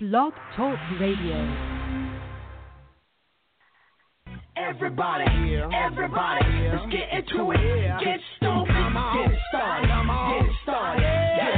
[0.00, 1.34] Blog Talk Radio.
[4.56, 5.24] Everybody,
[5.74, 8.04] everybody, let's get into it.
[8.04, 11.57] Get stoked, get it started, get it started, get started.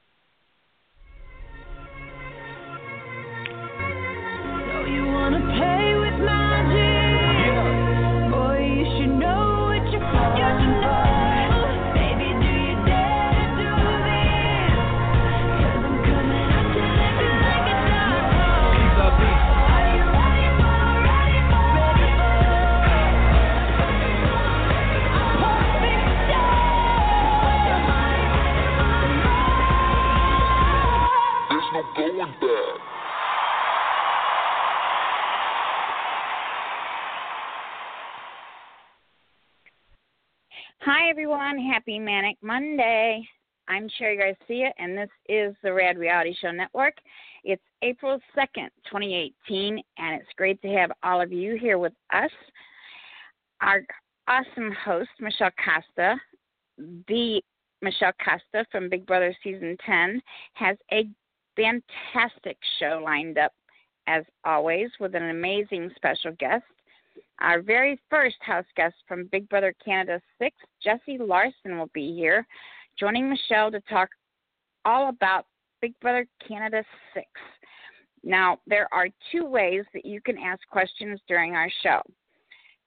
[41.11, 41.59] Everyone.
[41.59, 43.21] Happy Manic Monday.
[43.67, 46.93] I'm Sherry Garcia, and this is the Rad Reality Show Network.
[47.43, 52.31] It's April 2nd, 2018, and it's great to have all of you here with us.
[53.59, 53.81] Our
[54.29, 56.15] awesome host, Michelle Costa,
[56.77, 57.41] the
[57.81, 60.21] Michelle Costa from Big Brother Season 10,
[60.53, 61.09] has a
[61.57, 63.51] fantastic show lined up,
[64.07, 66.63] as always, with an amazing special guest.
[67.41, 72.45] Our very first house guest from Big Brother Canada 6, Jesse Larson, will be here,
[72.99, 74.09] joining Michelle to talk
[74.85, 75.47] all about
[75.81, 76.83] Big Brother Canada
[77.15, 77.25] 6.
[78.23, 82.01] Now, there are two ways that you can ask questions during our show.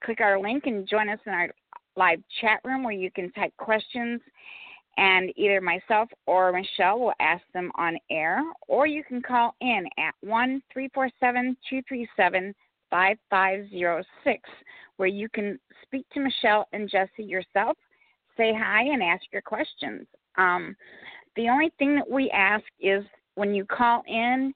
[0.05, 1.49] Click our link and join us in our
[1.97, 4.21] live chat room where you can type questions,
[4.97, 9.85] and either myself or Michelle will ask them on air, or you can call in
[9.99, 12.55] at 1 347 237
[12.95, 14.49] 5506,
[14.99, 17.77] where you can speak to Michelle and Jesse yourself,
[18.37, 20.07] say hi, and ask your questions.
[20.39, 20.77] Um,
[21.35, 23.03] the only thing that we ask is
[23.35, 24.55] when you call in,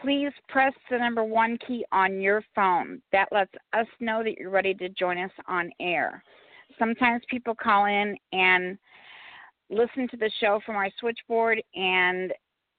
[0.00, 3.02] please press the number one key on your phone.
[3.10, 6.22] That lets us know that you're ready to join us on air.
[6.78, 8.78] Sometimes people call in and
[9.70, 12.32] listen to the show from our switchboard, and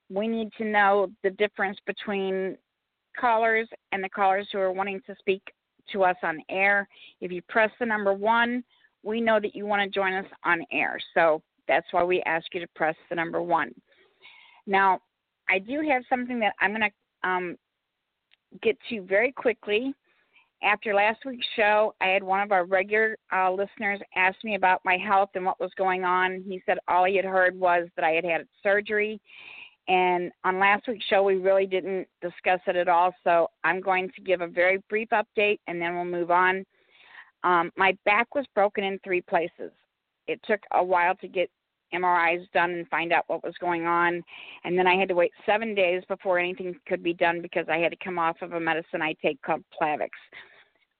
[0.08, 2.56] we need to know the difference between
[3.18, 5.42] callers and the callers who are wanting to speak
[5.92, 6.88] to us on air.
[7.20, 8.62] If you press the number one,
[9.02, 10.98] we know that you want to join us on air.
[11.14, 13.72] So that's why we ask you to press the number one.
[14.66, 15.00] Now,
[15.48, 17.56] I do have something that I'm going to um,
[18.62, 19.94] get to very quickly.
[20.62, 24.80] After last week's show, I had one of our regular uh, listeners ask me about
[24.84, 26.44] my health and what was going on.
[26.46, 29.20] He said all he had heard was that I had had surgery.
[29.88, 33.14] And on last week's show, we really didn't discuss it at all.
[33.24, 36.64] So I'm going to give a very brief update and then we'll move on.
[37.44, 39.72] Um, my back was broken in three places.
[40.28, 41.50] It took a while to get
[41.92, 44.22] MRIs done and find out what was going on.
[44.64, 47.78] And then I had to wait seven days before anything could be done because I
[47.78, 50.10] had to come off of a medicine I take called Plavix,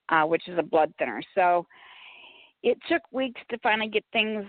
[0.08, 1.22] uh, which is a blood thinner.
[1.34, 1.66] So
[2.62, 4.44] it took weeks to finally get things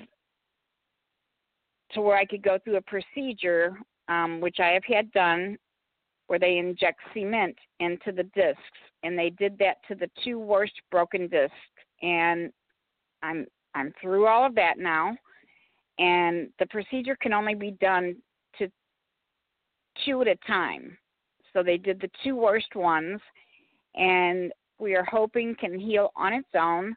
[1.91, 3.77] to where I could go through a procedure,
[4.07, 5.57] um, which I have had done,
[6.27, 8.61] where they inject cement into the discs.
[9.03, 11.55] And they did that to the two worst broken discs.
[12.01, 12.51] And
[13.21, 13.45] I'm
[13.75, 15.15] I'm through all of that now
[15.99, 18.15] and the procedure can only be done
[18.57, 18.69] to
[20.05, 20.97] two at a time.
[21.51, 23.21] So they did the two worst ones,
[23.95, 26.95] and we are hoping can heal on its own.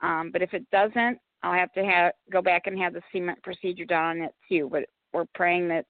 [0.00, 3.42] Um, but if it doesn't, I'll have to have go back and have the cement
[3.42, 4.68] procedure done on it too.
[4.70, 5.84] But we're praying that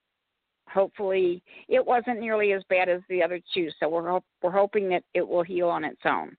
[0.72, 3.70] hopefully it wasn't nearly as bad as the other two.
[3.78, 6.36] So we're we're hoping that it will heal on its own.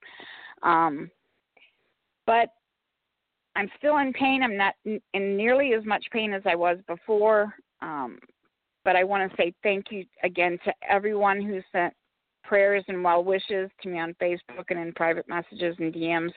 [0.64, 1.12] Um,
[2.26, 2.50] but
[3.56, 4.44] I'm still in pain.
[4.44, 7.54] I'm not in nearly as much pain as I was before.
[7.82, 8.20] Um,
[8.84, 11.94] but I want to say thank you again to everyone who sent
[12.44, 16.32] prayers and well wishes to me on Facebook and in private messages and DMs.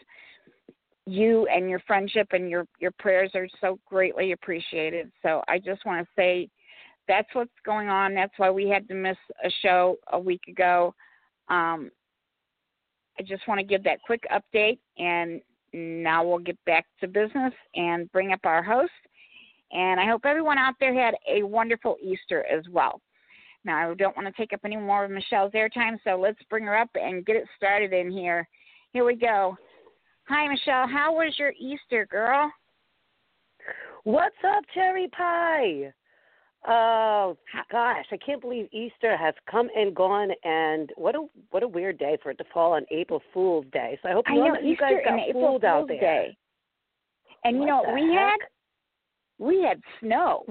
[1.06, 5.12] You and your friendship and your your prayers are so greatly appreciated.
[5.23, 6.49] So I just want to say
[7.09, 8.15] that's what's going on.
[8.15, 10.95] That's why we had to miss a show a week ago.
[11.49, 11.91] Um,
[13.19, 15.41] I just want to give that quick update and
[15.73, 18.93] now we'll get back to business and bring up our host.
[19.73, 23.01] And I hope everyone out there had a wonderful Easter as well.
[23.65, 26.65] Now, I don't want to take up any more of Michelle's airtime, so let's bring
[26.65, 28.47] her up and get it started in here.
[28.93, 29.56] Here we go.
[30.29, 30.87] Hi, Michelle.
[30.87, 32.53] How was your Easter, girl?
[34.05, 35.93] What's up, Cherry Pie?
[36.66, 37.37] Oh
[37.70, 41.99] gosh, I can't believe Easter has come and gone, and what a what a weird
[41.99, 43.99] day for it to fall on April Fool's Day.
[44.02, 46.00] So I hope I know you Easter guys got and April fooled out Fool's there.
[46.00, 46.37] Day.
[47.44, 48.31] And you know what we heck?
[48.31, 48.38] had?
[49.38, 50.46] We had snow.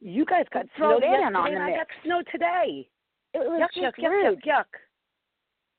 [0.00, 2.88] You guys got Throw snow that yesterday, in on and the I got snow today.
[3.34, 4.38] It was Yuck, just yuck, yuck, rude.
[4.42, 4.64] yuck, yuck.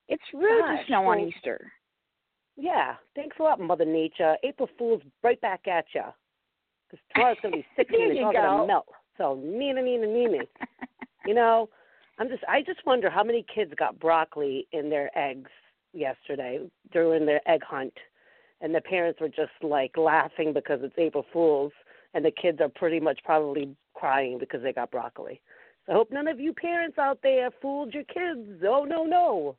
[0.09, 1.71] It's rude Gosh, to snow on Easter.
[2.55, 4.35] Yeah, thanks a lot, Mother Nature.
[4.43, 6.01] April Fool's right back at you.
[6.89, 8.37] Because tomorrow's gonna be sixteen, There it's all go.
[8.41, 8.87] gonna melt.
[9.17, 10.43] So Nina, Nina, Nina.
[11.25, 11.69] You know,
[12.19, 15.51] I'm just I just wonder how many kids got broccoli in their eggs
[15.93, 16.59] yesterday
[16.91, 17.93] during their egg hunt
[18.61, 21.71] and the parents were just like laughing because it's April Fools
[22.13, 25.41] and the kids are pretty much probably crying because they got broccoli.
[25.85, 28.63] So I hope none of you parents out there fooled your kids.
[28.67, 29.55] Oh no no.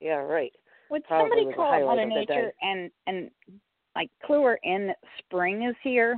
[0.00, 0.52] Yeah, right.
[0.90, 2.20] Would Probably somebody call Mother of the day.
[2.20, 3.30] Nature and and
[3.94, 6.16] like clue her in that spring is here?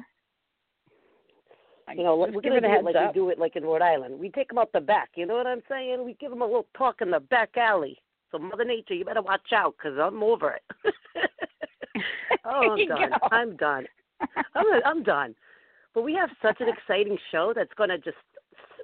[1.96, 3.14] You know, we're give gonna do it heads like up.
[3.14, 4.18] we do it like in Rhode Island.
[4.18, 5.11] We take them out the back.
[5.14, 6.04] You know what I'm saying?
[6.04, 7.99] We give them a little talk in the back alley.
[8.30, 10.62] So Mother Nature, you better watch out because I'm over it.
[12.44, 13.11] oh, I'm done.
[13.11, 13.28] go.
[13.30, 13.87] I'm done.
[14.54, 15.34] I'm I'm done.
[15.94, 18.16] But we have such an exciting show that's going to just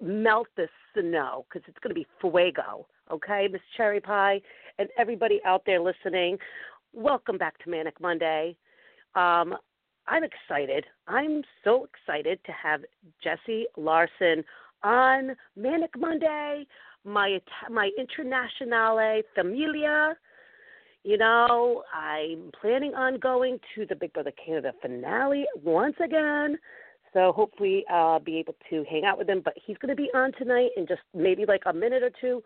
[0.02, 2.86] melt this snow because it's going to be fuego.
[3.10, 4.42] Okay, Miss Cherry Pie
[4.78, 6.38] and everybody out there listening,
[6.92, 8.54] welcome back to Manic Monday.
[9.14, 9.56] Um,
[10.08, 10.84] I'm excited.
[11.06, 12.80] I'm so excited to have
[13.22, 14.42] Jesse Larson
[14.82, 16.66] on Manic Monday,
[17.04, 17.38] my
[17.70, 20.16] my internationale familia.
[21.04, 26.58] You know, I'm planning on going to the Big Brother Canada finale once again.
[27.12, 29.40] So hopefully I'll be able to hang out with him.
[29.44, 32.42] But he's going to be on tonight in just maybe like a minute or two.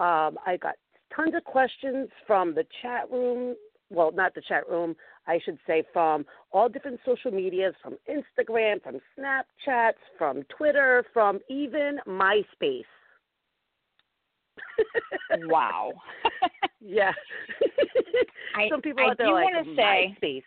[0.00, 0.74] Um, I got
[1.14, 3.56] tons of questions from the chat room.
[3.90, 4.94] Well, not the chat room.
[5.26, 11.40] I should say from all different social medias, from Instagram, from Snapchats, from Twitter, from
[11.48, 12.84] even MySpace.
[15.42, 15.92] Wow.
[16.80, 17.12] yeah.
[18.56, 20.42] I- Some people I out there like say- MySpace.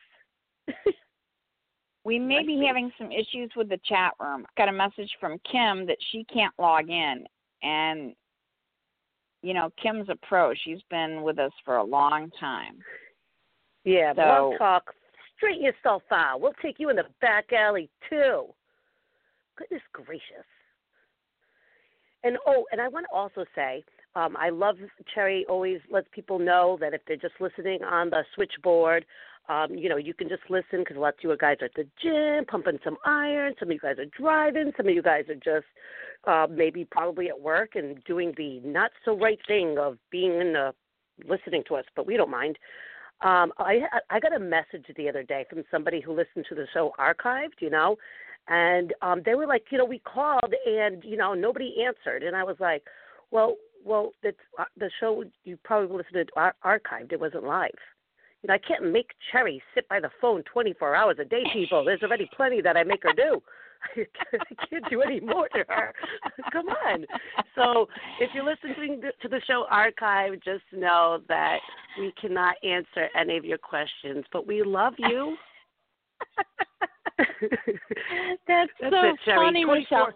[2.05, 2.63] We may be.
[2.65, 4.45] having some issues with the chat room.
[4.57, 7.25] Got a message from Kim that she can't log in,
[7.61, 8.13] and
[9.43, 10.53] you know Kim's a pro.
[10.63, 12.79] She's been with us for a long time.
[13.83, 14.95] Yeah, So- Blog Talk.
[15.37, 16.41] Straighten yourself out.
[16.41, 18.53] We'll take you in the back alley too.
[19.55, 20.45] Goodness gracious.
[22.25, 24.75] And oh, and I want to also say, um, I love
[25.13, 29.05] Cherry always lets people know that if they're just listening on the switchboard,
[29.47, 31.87] um, you know, you can just listen because lots of you guys are at the
[32.01, 33.53] gym, pumping some iron.
[33.59, 34.71] Some of you guys are driving.
[34.77, 35.67] Some of you guys are just
[36.25, 40.53] uh, maybe probably at work and doing the not so right thing of being in
[40.53, 40.73] the
[41.27, 42.57] listening to us, but we don't mind.
[43.21, 46.67] Um, I I got a message the other day from somebody who listened to the
[46.73, 47.97] show archived, you know,
[48.47, 52.35] and um, they were like, you know, we called and you know nobody answered, and
[52.35, 52.83] I was like,
[53.31, 57.11] well, well, it's uh, the show you probably listened to ar- archived.
[57.11, 57.71] It wasn't live.
[58.41, 61.83] You know, I can't make Cherry sit by the phone 24 hours a day, people.
[61.83, 63.41] There's already plenty that I make her do.
[63.95, 65.93] I can't do any more to her.
[66.51, 67.05] Come on.
[67.55, 67.87] So
[68.19, 71.59] if you're listening to the show archive, just know that
[71.97, 75.35] we cannot answer any of your questions, but we love you.
[78.47, 80.13] That's, That's so it, funny, 24 Michelle.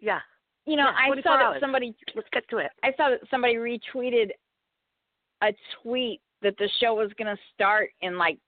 [0.00, 0.20] Yeah,
[0.66, 2.70] You know, Yeah, I 24 saw that somebody let's get to it.
[2.82, 4.30] I saw that somebody retweeted
[5.42, 8.38] a tweet that the show was going to start in like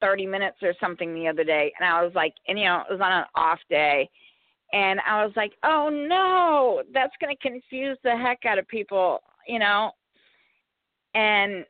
[0.00, 1.72] 30 minutes or something the other day.
[1.78, 4.08] And I was like, and you know, it was on an off day.
[4.72, 9.20] And I was like, oh no, that's going to confuse the heck out of people,
[9.46, 9.92] you know?
[11.14, 11.64] And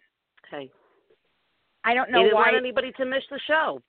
[0.53, 0.71] Okay.
[1.85, 2.47] I don't know didn't why.
[2.47, 3.81] want anybody to miss the show.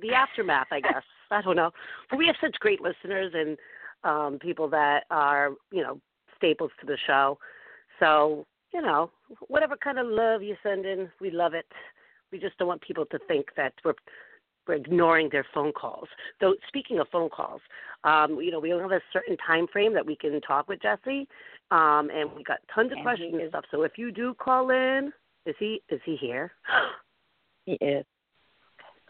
[0.00, 1.02] The aftermath, I guess.
[1.30, 1.70] I don't know.
[2.10, 3.58] But we have such great listeners and
[4.04, 6.00] um people that are, you know,
[6.36, 7.38] staples to the show.
[7.98, 9.10] So, you know,
[9.48, 11.66] whatever kind of love you send in, we love it.
[12.32, 13.94] We just don't want people to think that we're
[14.66, 16.08] we're ignoring their phone calls.
[16.40, 17.60] Though speaking of phone calls,
[18.04, 20.82] um, you know, we only have a certain time frame that we can talk with
[20.82, 21.28] Jesse.
[21.70, 23.64] Um, and we got tons of And questions and stuff.
[23.70, 25.12] So if you do call in,
[25.46, 26.52] is he is he here?
[27.64, 28.04] He is.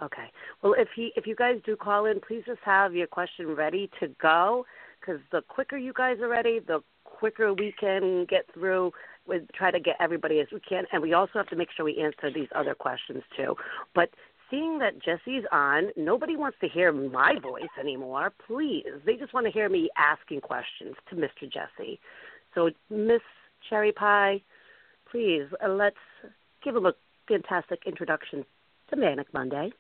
[0.03, 0.31] Okay.
[0.63, 3.91] Well, if he if you guys do call in, please just have your question ready
[4.01, 4.65] to go
[4.99, 8.93] because the quicker you guys are ready, the quicker we can get through
[9.27, 11.85] with try to get everybody as we can, and we also have to make sure
[11.85, 13.55] we answer these other questions too.
[13.95, 14.11] But
[14.51, 18.33] seeing that Jesse's on, nobody wants to hear my voice anymore.
[18.47, 21.43] Please, they just want to hear me asking questions to Mr.
[21.43, 21.99] Jesse.
[22.55, 23.21] So, Miss
[23.69, 24.41] Cherry Pie,
[25.11, 25.97] please uh, let's
[26.65, 26.93] give him a
[27.29, 28.45] fantastic introduction
[28.91, 29.73] to Manic Monday.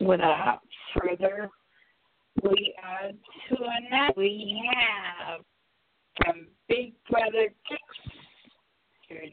[0.00, 0.60] Without
[0.98, 1.48] further,
[2.42, 4.12] we are to another.
[4.16, 5.40] We have
[6.16, 7.48] from Big Brother
[9.12, 9.32] Mr.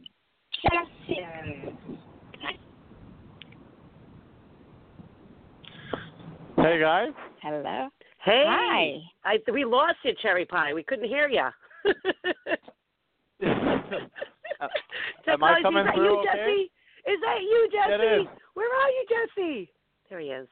[0.63, 1.77] Justin.
[6.57, 7.09] Hey guys.
[7.41, 7.89] Hello.
[8.21, 8.98] Hey, Hi.
[9.24, 10.74] I, we lost you, Cherry Pie.
[10.74, 11.48] We couldn't hear you.
[14.62, 14.67] Uh,
[15.31, 16.27] am I coming is that through you, okay?
[16.36, 16.71] Jesse?
[17.09, 17.93] Is that you, Jesse?
[17.93, 18.27] It is.
[18.55, 19.71] Where are you, Jesse?
[20.09, 20.48] There he is.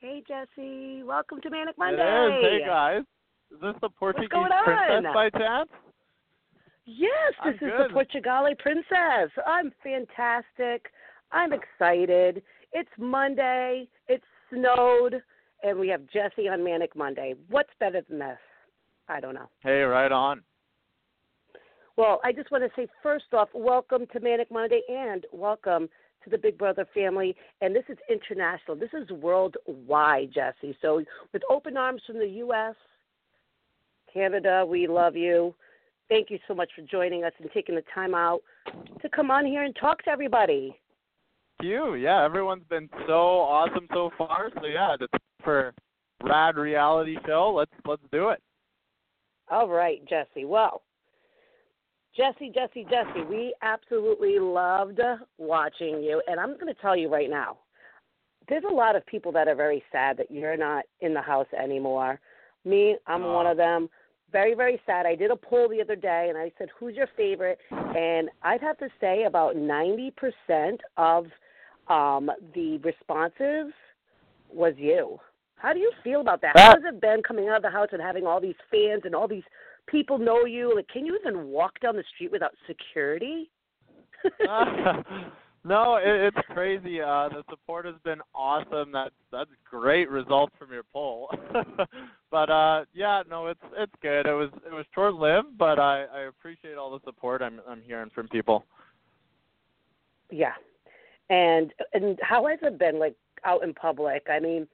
[0.00, 1.04] Hey, Jesse.
[1.04, 2.02] Welcome to Manic Monday.
[2.02, 2.62] It is.
[2.62, 3.02] Hey guys.
[3.52, 5.70] Is this the Portuguese princess by chance?
[6.86, 7.90] Yes, this I'm is good.
[7.90, 9.30] the Portugali Princess.
[9.44, 10.90] I'm fantastic.
[11.32, 12.42] I'm excited.
[12.72, 13.88] It's Monday.
[14.06, 15.20] It's snowed,
[15.64, 17.34] and we have Jesse on Manic Monday.
[17.48, 18.38] What's better than this?
[19.08, 19.48] I don't know.
[19.62, 20.42] Hey, right on.
[21.96, 25.88] Well, I just want to say first off, welcome to Manic Monday and welcome
[26.22, 27.34] to the Big Brother family.
[27.62, 28.76] And this is international.
[28.76, 30.76] This is worldwide, Jesse.
[30.80, 31.02] So
[31.32, 32.74] with open arms from the U.S.,
[34.12, 35.54] Canada, we love you.
[36.08, 38.40] Thank you so much for joining us and taking the time out
[39.02, 40.78] to come on here and talk to everybody.
[41.62, 44.50] You, yeah, everyone's been so awesome so far.
[44.60, 45.72] So yeah, just for
[46.22, 48.42] rad reality show, let's let's do it.
[49.50, 50.44] All right, Jesse.
[50.44, 50.82] Well,
[52.16, 55.00] Jesse, Jesse, Jesse, we absolutely loved
[55.38, 56.22] watching you.
[56.26, 57.58] And I'm going to tell you right now,
[58.48, 61.46] there's a lot of people that are very sad that you're not in the house
[61.58, 62.18] anymore.
[62.64, 63.34] Me, I'm Aw.
[63.34, 63.50] one oh.
[63.52, 63.88] of them.
[64.32, 65.06] Very, very sad.
[65.06, 67.58] I did a poll the other day and I said, Who's your favorite?
[67.70, 70.10] And I'd have to say about 90%
[70.96, 71.26] of
[71.88, 73.72] um, the responses
[74.52, 75.18] was you.
[75.56, 76.58] How do you feel about that?
[76.58, 79.14] How has it been coming out of the house and having all these fans and
[79.14, 79.44] all these
[79.86, 80.74] people know you?
[80.74, 83.50] Like, can you even walk down the street without security?
[85.66, 86.04] no, it,
[86.34, 87.00] it's crazy.
[87.00, 88.92] Uh, the support has been awesome.
[88.92, 91.30] That's that's great results from your poll.
[92.30, 94.26] but uh, yeah, no, it's it's good.
[94.26, 97.82] It was it was short lived, but I, I appreciate all the support I'm I'm
[97.82, 98.64] hearing from people.
[100.30, 100.54] yeah.
[101.28, 104.26] And and how has it been like out in public.
[104.30, 104.66] I mean,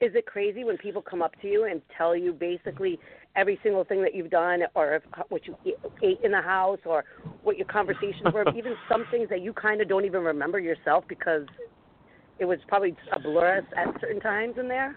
[0.00, 2.98] is it crazy when people come up to you and tell you basically
[3.36, 5.56] every single thing that you've done, or if, what you
[6.02, 7.04] ate in the house, or
[7.42, 11.04] what your conversations were, even some things that you kind of don't even remember yourself
[11.08, 11.46] because
[12.38, 14.96] it was probably a blur at certain times in there?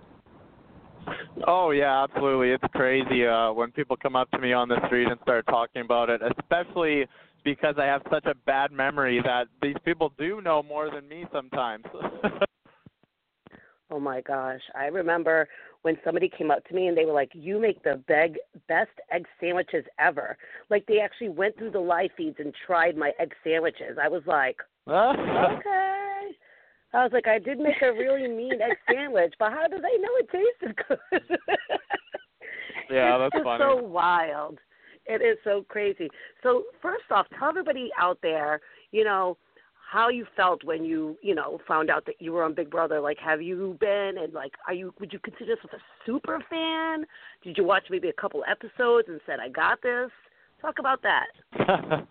[1.46, 2.52] Oh yeah, absolutely.
[2.52, 5.82] It's crazy uh when people come up to me on the street and start talking
[5.82, 7.06] about it, especially
[7.44, 11.26] because I have such a bad memory that these people do know more than me
[11.34, 11.84] sometimes.
[13.92, 14.62] Oh my gosh.
[14.74, 15.48] I remember
[15.84, 18.92] when somebody came up to me and they were like, You make the beg- best
[19.12, 20.36] egg sandwiches ever.
[20.70, 23.98] Like they actually went through the live feeds and tried my egg sandwiches.
[24.02, 26.32] I was like, Okay.
[26.96, 29.98] I was like, I did make a really mean egg sandwich, but how do they
[29.98, 31.40] know it tasted good?
[32.90, 33.64] Yeah, that's funny.
[33.64, 34.60] so wild.
[35.06, 36.10] It is so crazy.
[36.44, 38.62] So first off, tell everybody out there,
[38.92, 39.38] you know,
[39.94, 43.00] how you felt when you, you know, found out that you were on Big Brother.
[43.00, 44.92] Like, have you been and like, are you?
[45.00, 47.06] Would you consider yourself a super fan?
[47.44, 50.10] Did you watch maybe a couple episodes and said, "I got this"?
[50.62, 51.28] Talk about that.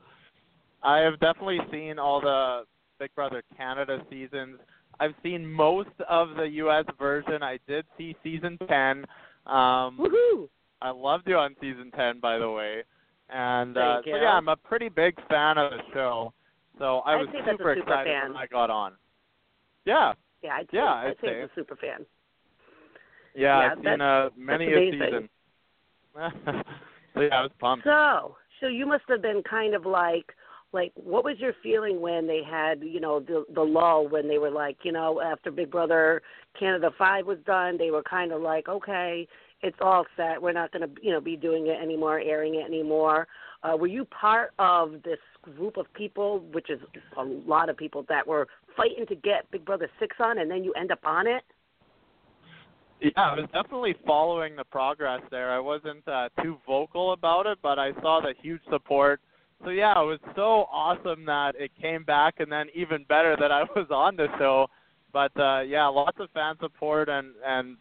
[0.84, 2.62] I have definitely seen all the
[3.00, 4.60] Big Brother Canada seasons.
[5.00, 7.42] I've seen most of the US version.
[7.42, 9.04] I did see season 10.
[9.46, 10.48] Um Woohoo!
[10.80, 12.82] I loved you on season 10 by the way.
[13.30, 16.32] And uh so yeah, I'm a pretty big fan of the show.
[16.82, 18.32] So I I'd was say that's a super super excited fan.
[18.32, 18.94] when I got on.
[19.84, 20.14] Yeah.
[20.42, 21.40] Yeah, I'd say, Yeah, I'd I'd say say.
[21.42, 22.04] it's a super fan.
[23.36, 25.28] Yeah, Yeah, I've seen uh many a season.
[27.14, 27.84] so yeah, I was pumped.
[27.84, 30.34] So, so you must have been kind of like,
[30.72, 34.38] like, what was your feeling when they had, you know, the the lull when they
[34.38, 36.20] were like, you know, after Big Brother
[36.58, 39.28] Canada Five was done, they were kind of like, okay,
[39.62, 40.42] it's all set.
[40.42, 43.28] We're not going to, you know, be doing it anymore, airing it anymore.
[43.62, 46.80] Uh, were you part of this group of people, which is
[47.16, 50.64] a lot of people that were fighting to get Big Brother Six on, and then
[50.64, 51.42] you end up on it?
[53.00, 55.50] Yeah, I was definitely following the progress there.
[55.50, 59.20] I wasn't uh, too vocal about it, but I saw the huge support.
[59.64, 63.50] So yeah, it was so awesome that it came back, and then even better that
[63.50, 64.68] I was on the show.
[65.12, 67.76] But uh, yeah, lots of fan support and and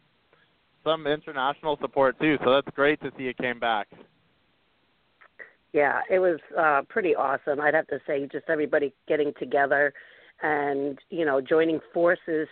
[0.84, 2.36] some international support too.
[2.44, 3.88] So that's great to see it came back.
[5.72, 7.60] Yeah, it was uh pretty awesome.
[7.60, 9.92] I'd have to say just everybody getting together
[10.42, 12.48] and, you know, joining forces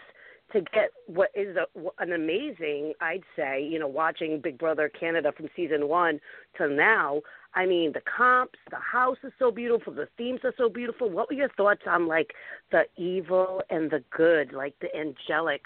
[0.53, 1.67] to get what is a,
[2.03, 6.21] an amazing, I'd say, you know, watching Big Brother Canada from season 1
[6.59, 7.21] to now.
[7.55, 11.11] I mean, the comps, the house is so beautiful, the themes are so beautiful.
[11.11, 12.33] What were your thoughts on like
[12.73, 15.63] the evil and the good, like the angelic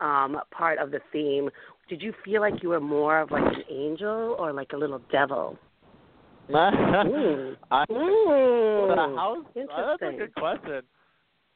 [0.00, 1.50] um part of the theme?
[1.88, 5.00] Did you feel like you were more of like an angel or like a little
[5.12, 5.58] devil?
[6.54, 8.88] I, Mm.
[8.88, 9.44] the house.
[9.56, 10.82] uh, that's a good question.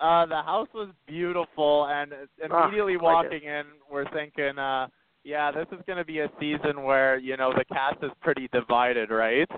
[0.00, 2.12] Uh, the house was beautiful, and
[2.50, 3.30] Oh, immediately gorgeous.
[3.30, 4.88] walking in, we're thinking, uh,
[5.24, 8.48] yeah, this is going to be a season where you know the cast is pretty
[8.52, 9.48] divided, right?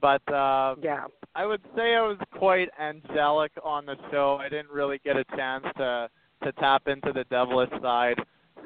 [0.00, 1.04] But uh, Yeah.
[1.34, 4.38] I would say I was quite angelic on the show.
[4.40, 6.08] I didn't really get a chance to
[6.44, 8.18] to tap into the devilish side.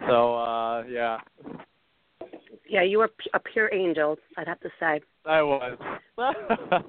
[0.09, 1.19] So uh, yeah,
[2.69, 5.01] Yeah, you were a pure angel, I'd have to say.
[5.27, 5.79] I was.
[6.17, 6.35] Well,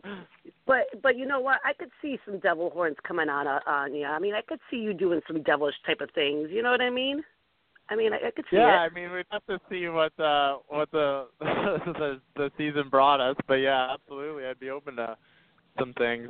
[0.66, 1.60] But but you know what?
[1.66, 4.06] I could see some devil horns coming on uh, on you.
[4.06, 6.50] I mean, I could see you doing some devilish type of things.
[6.52, 7.24] You know what I mean?
[7.90, 8.78] I mean, I, I could see Yeah, it.
[8.78, 13.38] I mean we'd have to see what uh what the the the season brought us,
[13.48, 15.18] but yeah, absolutely, I'd be open to
[15.80, 16.30] some things.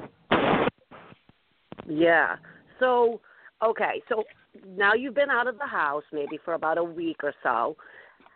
[1.87, 2.35] Yeah.
[2.79, 3.21] So,
[3.63, 4.01] okay.
[4.09, 4.23] So
[4.67, 7.75] now you've been out of the house maybe for about a week or so.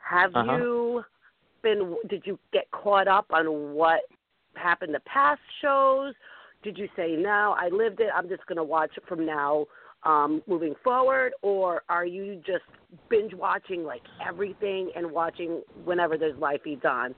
[0.10, 0.54] Have Uh-huh.
[0.54, 1.04] you
[1.62, 1.98] been?
[2.10, 4.02] Did you get caught up on what
[4.56, 6.14] happened to past shows?
[6.64, 7.56] Did you say no?
[7.58, 8.10] I lived it.
[8.16, 9.66] I'm just going to watch it from now
[10.04, 12.64] um, moving forward, or are you just
[13.10, 17.16] binge watching like everything and watching whenever there's live feeds on,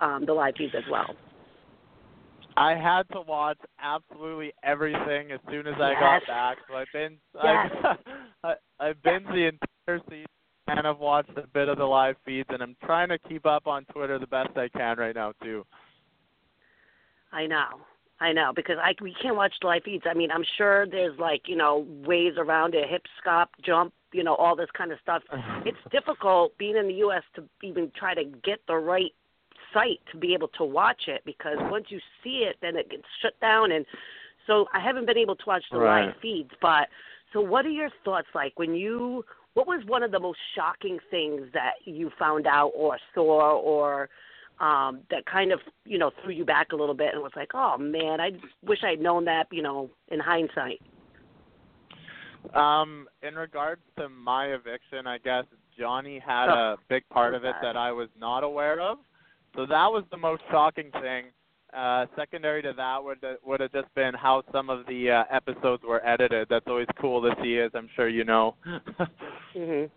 [0.00, 1.14] um, the live feeds as well?
[2.58, 6.00] I had to watch absolutely everything as soon as I Yes.
[6.00, 6.58] got back.
[6.68, 7.68] So I've been Yes.
[8.44, 10.26] I, I've been the entire season
[10.66, 13.66] and I've watched a bit of the live feeds and I'm trying to keep up
[13.66, 15.64] on Twitter the best I can right now too.
[17.32, 17.80] I know.
[18.18, 20.04] I know because I we can't watch the live feeds.
[20.08, 24.24] I mean, I'm sure there's like you know ways around it, hip scop, jump, you
[24.24, 25.22] know, all this kind of stuff.
[25.66, 27.22] It's difficult being in the U.S.
[27.34, 29.12] to even try to get the right
[29.74, 33.02] site to be able to watch it because once you see it, then it gets
[33.20, 33.72] shut down.
[33.72, 33.84] And
[34.46, 36.06] so I haven't been able to watch the Right.
[36.06, 36.50] live feeds.
[36.62, 36.88] But
[37.32, 39.24] so, what are your thoughts like when you?
[39.56, 44.10] What was one of the most shocking things that you found out or saw or
[44.60, 47.50] um that kind of you know threw you back a little bit and was like
[47.54, 48.30] oh man i
[48.62, 50.80] wish i'd known that you know in hindsight
[52.54, 55.44] Um, in regards to my eviction, I guess
[55.78, 58.98] Johnny had Oh, a big part of it that I was not aware of.
[59.56, 61.24] So that was the most shocking thing.
[61.74, 65.82] Uh, secondary to that would would have just been how some of the uh, episodes
[65.86, 66.46] were edited.
[66.48, 68.54] That's always cool to see, as I'm sure you know.
[69.54, 69.90] Mhm.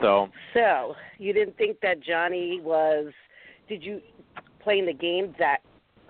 [0.00, 3.12] so So you didn't think that Johnny was?
[3.68, 4.00] Did you
[4.60, 5.58] playing the game that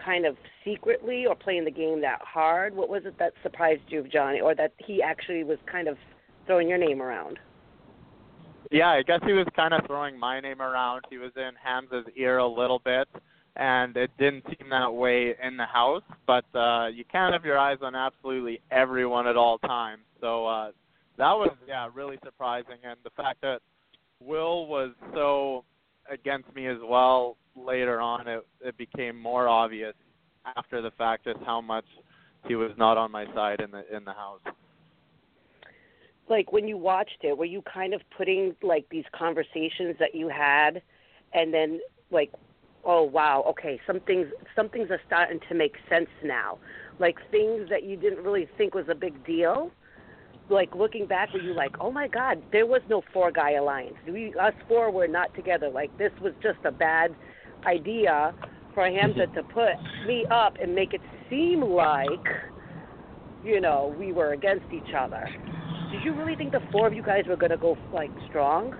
[0.03, 2.75] kind of secretly, or playing the game that hard?
[2.75, 5.97] What was it that surprised you of Johnny, or that he actually was kind of
[6.47, 7.39] throwing your name around?
[8.71, 11.05] yeah, I guess he was kind of throwing my name around.
[11.11, 13.07] He was in Hamza's ear a little bit,
[13.57, 16.03] and it didn't seem that way in the house.
[16.27, 20.03] But uh, you can't have your eyes on absolutely everyone at all times.
[20.21, 20.71] So uh,
[21.19, 23.61] that was yeah really surprising, and the fact that
[24.21, 25.65] Will was so
[26.11, 29.95] against me as well later on, it it became more obvious
[30.57, 31.85] after the fact just how much
[32.47, 34.41] he was not on my side in the in the house.
[36.29, 40.29] Like when you watched it, were you kind of putting like these conversations that you
[40.29, 40.81] had,
[41.35, 42.33] and then like,
[42.85, 46.59] oh wow, okay, some things some things are starting to make sense now,
[46.99, 49.71] like things that you didn't really think was a big deal.
[50.51, 53.95] Like looking back, were you like, oh my God, there was no four guy alliance.
[54.07, 55.71] We us four were not together.
[55.71, 57.15] Like this was just a bad
[57.65, 58.35] idea
[58.75, 59.73] for Hamza to put
[60.07, 62.27] me up and make it seem like,
[63.45, 65.29] you know, we were against each other.
[65.93, 68.75] Did you really think the four of you guys were gonna go like strong?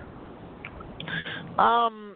[1.57, 2.12] Um,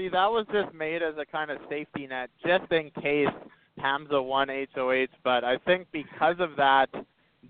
[0.00, 3.28] see, that was just made as a kind of safety net, just in case
[3.78, 5.06] Hamza won HOH.
[5.22, 6.88] But I think because of that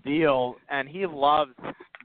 [0.03, 1.53] deal, and he loves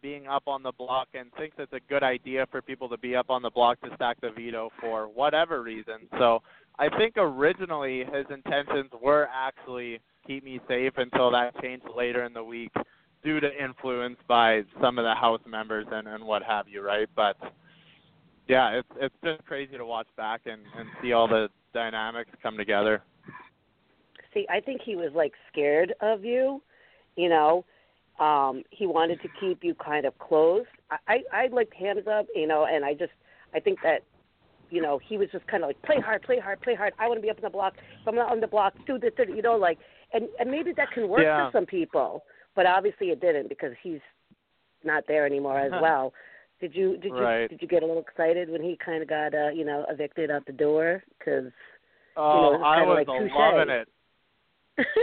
[0.03, 3.17] being up on the block and thinks it's a good idea for people to be
[3.17, 6.07] up on the block to stack the veto for whatever reason.
[6.19, 6.43] So
[6.79, 12.33] I think originally his intentions were actually keep me safe until that changed later in
[12.33, 12.73] the week
[13.25, 17.09] due to influence by some of the house members and, and what have you, right?
[17.17, 17.37] But
[18.49, 22.57] yeah, it's it's just crazy to watch back and, and see all the dynamics come
[22.57, 23.03] together.
[24.33, 26.63] See, I think he was like scared of you,
[27.17, 27.65] you know.
[28.19, 30.65] Um, he wanted to keep you kind of close.
[30.91, 33.13] I, I I liked hands up, you know, and I just
[33.55, 34.03] I think that
[34.71, 36.93] you know, he was just kind of like play hard, play hard, play hard.
[36.99, 37.75] I want to be up on the block.
[38.01, 39.79] If I'm not on the block, do this, do- you know, like,
[40.13, 41.51] and and maybe that can work Yeah.
[41.51, 44.01] for some people, but obviously it didn't because he's
[44.85, 46.13] not there anymore as well.
[46.61, 47.51] Did you did you Right.
[47.51, 50.31] did you get a little excited when he kind of got uh you know evicted
[50.31, 51.03] out the door?
[51.19, 51.53] Because
[52.17, 53.89] Oh, it's I kinda was like loving it.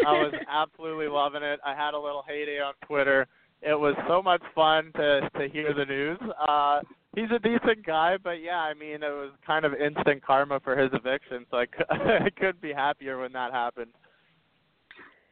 [0.06, 1.60] I was absolutely loving it.
[1.64, 3.28] I had a little heyday on Twitter.
[3.62, 6.20] It was so much fun to to hear the news.
[6.48, 6.82] Uh
[7.16, 10.76] he's a decent guy, but yeah, I mean, it was kind of instant karma for
[10.76, 13.92] his eviction, so I cou- I couldn't be happier when that happened.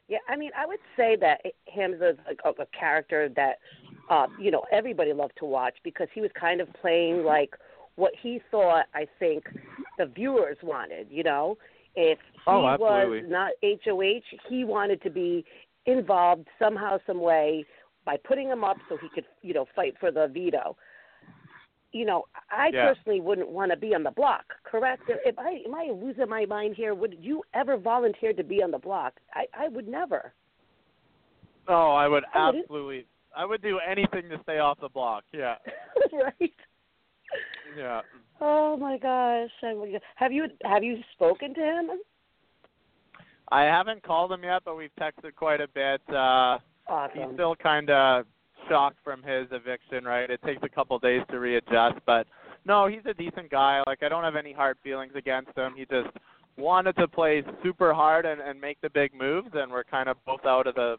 [0.08, 1.40] Yeah, I mean, I would say that
[1.74, 3.60] Hamza's like a, a character that,
[4.12, 7.56] uh, you know, everybody loved to watch because he was kind of playing like
[7.96, 8.86] what he thought.
[8.94, 9.46] I think
[9.98, 11.08] the viewers wanted.
[11.10, 11.58] You know,
[11.96, 15.46] if he Oh, was not HOH, he wanted to be
[15.86, 17.66] involved somehow, some way
[18.06, 20.76] by putting him up so he could, you know, fight for the veto.
[21.94, 22.94] You know, I Yeah.
[22.94, 24.46] personally wouldn't want to be on the block.
[24.64, 25.04] Correct?
[25.08, 26.94] If I am I losing my mind here?
[26.94, 29.20] Would you ever volunteer to be on the block?
[29.34, 30.34] I I would never.
[31.68, 33.06] Oh, I would absolutely.
[33.36, 35.24] I would do anything to stay off the block.
[35.34, 35.56] Yeah,
[36.14, 36.54] right.
[37.78, 38.02] yeah.
[38.40, 39.50] Oh my gosh!
[40.16, 41.90] Have you have you spoken to him?
[43.52, 46.02] I haven't called him yet, but we've texted quite a bit.
[46.14, 46.58] Uh
[47.14, 48.26] he's still kind of
[48.68, 50.30] shocked from his eviction, right?
[50.30, 52.28] It takes a couple days to readjust, but
[52.66, 53.82] no, he's a decent guy.
[53.88, 55.74] Like I don't have any hard feelings against him.
[55.76, 56.10] He just
[56.58, 60.18] wanted to play super hard and and make the big moves, and we're kind of
[60.26, 60.98] both out of the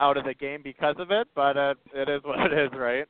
[0.00, 1.28] out of the game because of it.
[1.34, 3.06] But uh, it is what it is, right?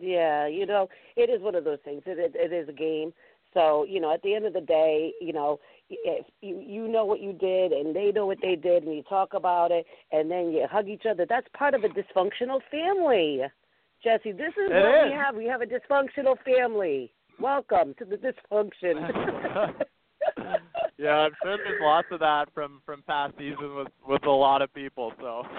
[0.00, 2.02] Yeah, you know, it is one of those things.
[2.06, 3.12] It, it it is a game.
[3.52, 7.04] So you know, at the end of the day, you know, if you you know
[7.04, 10.30] what you did and they know what they did, and you talk about it, and
[10.30, 11.26] then you hug each other.
[11.28, 13.42] That's part of a dysfunctional family.
[14.02, 15.10] Jesse, this is It what is.
[15.10, 15.36] we have.
[15.36, 17.12] We have a dysfunctional family.
[17.40, 19.74] Welcome to the dysfunction.
[20.98, 24.62] yeah, I'm sure there's lots of that from from past seasons with with a lot
[24.62, 25.12] of people.
[25.20, 25.42] So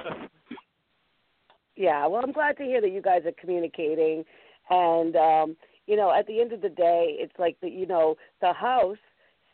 [1.75, 4.23] Yeah, well, I'm glad to hear that you guys are communicating,
[4.69, 8.15] and um, you know, at the end of the day, it's like the you know
[8.41, 8.97] the house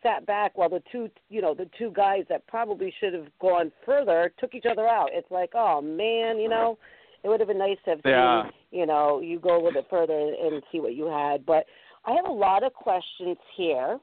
[0.04, 3.72] sat back while the two you know the two guys that probably should have gone
[3.86, 5.10] further took each other out.
[5.12, 6.78] It's like, oh man, you know,
[7.24, 8.44] it would have been nice to have Yeah.
[8.44, 11.44] seen you know you go a little bit further and see what you had.
[11.46, 11.66] But
[12.06, 14.00] I have a lot of questions here.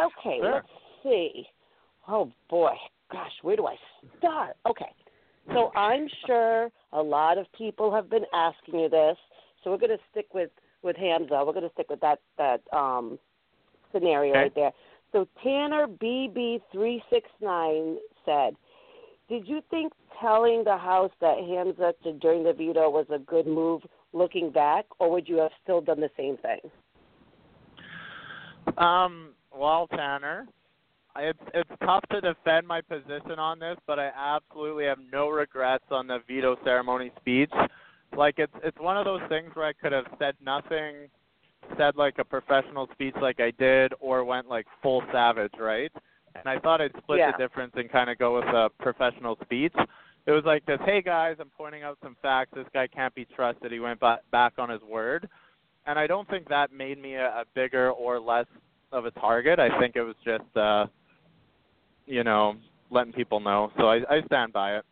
[0.00, 0.52] Okay, Sure.
[0.52, 0.68] let's
[1.02, 1.46] see.
[2.08, 2.72] Oh boy,
[3.10, 3.76] gosh, where do I
[4.18, 4.56] start?
[4.68, 4.92] Okay,
[5.54, 9.16] So I'm sure a lot of people have been asking you this.
[9.62, 10.50] So we're going to stick with
[10.82, 11.44] with Hamza.
[11.44, 13.18] We're going to stick with that that um,
[13.92, 14.42] scenario Okay.
[14.42, 14.72] right there.
[15.12, 18.56] So Tanner BB369 said,
[19.28, 23.46] "Did you think telling the house that Hamza to during the veto was a good
[23.46, 23.82] move
[24.12, 26.60] looking back, or would you have still done the same thing?"
[28.78, 30.46] Um, well, Tanner,
[31.18, 35.84] it's it's tough to defend my position on this, but I absolutely have no regrets
[35.90, 37.52] on the veto ceremony speech.
[38.16, 41.08] Like it's it's one of those things where I could have said nothing,
[41.76, 45.92] said like a professional speech like I did, or went like full savage, right?
[46.34, 47.32] And I thought I'd split Yeah.
[47.32, 49.74] the difference and kind of go with a professional speech.
[50.26, 52.50] It was like this, hey guys, I'm pointing out some facts.
[52.54, 53.72] This guy can't be trusted.
[53.72, 55.28] He went ba- back on his word.
[55.86, 58.46] And I don't think that made me a, a bigger or less
[58.92, 59.58] of a target.
[59.60, 60.86] I think it was just, uh,
[62.06, 62.54] you know,
[62.90, 63.70] letting people know.
[63.76, 64.84] So I, I stand by it.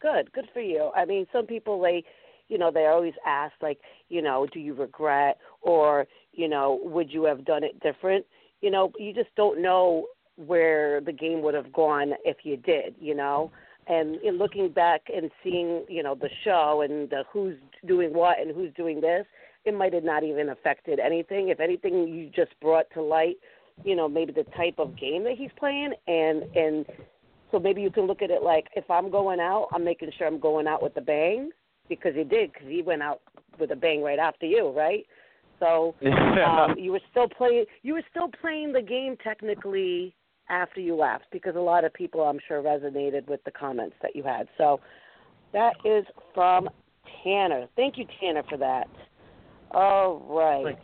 [0.00, 0.90] Good, good for you.
[0.94, 2.04] I mean, some people they,
[2.48, 3.78] you know, they always ask like,
[4.10, 8.26] you know, do you regret or, you know, would you have done it different?
[8.60, 12.94] You know, you just don't know where the game would have gone if you did,
[13.00, 13.50] you know.
[13.86, 18.40] And in looking back and seeing, you know, the show and the who's doing what
[18.40, 19.26] and who's doing this,
[19.64, 21.48] it might have not even affected anything.
[21.48, 23.36] If anything, you just brought to light,
[23.82, 26.86] you know, maybe the type of game that he's playing and and
[27.50, 30.26] so maybe you can look at it like if I'm going out, I'm making sure
[30.26, 31.50] I'm going out with a bang
[31.88, 33.20] because he did because he went out
[33.58, 35.06] with a bang right after you, right?
[35.60, 37.64] So um, you were still playing.
[37.82, 40.14] You were still playing the game technically
[40.50, 44.14] after you left because a lot of people, I'm sure, resonated with the comments that
[44.14, 44.48] you had.
[44.58, 44.80] So
[45.52, 46.68] that is from
[47.22, 47.66] Tanner.
[47.76, 48.88] Thank you, Tanner, for that.
[49.70, 50.76] All right.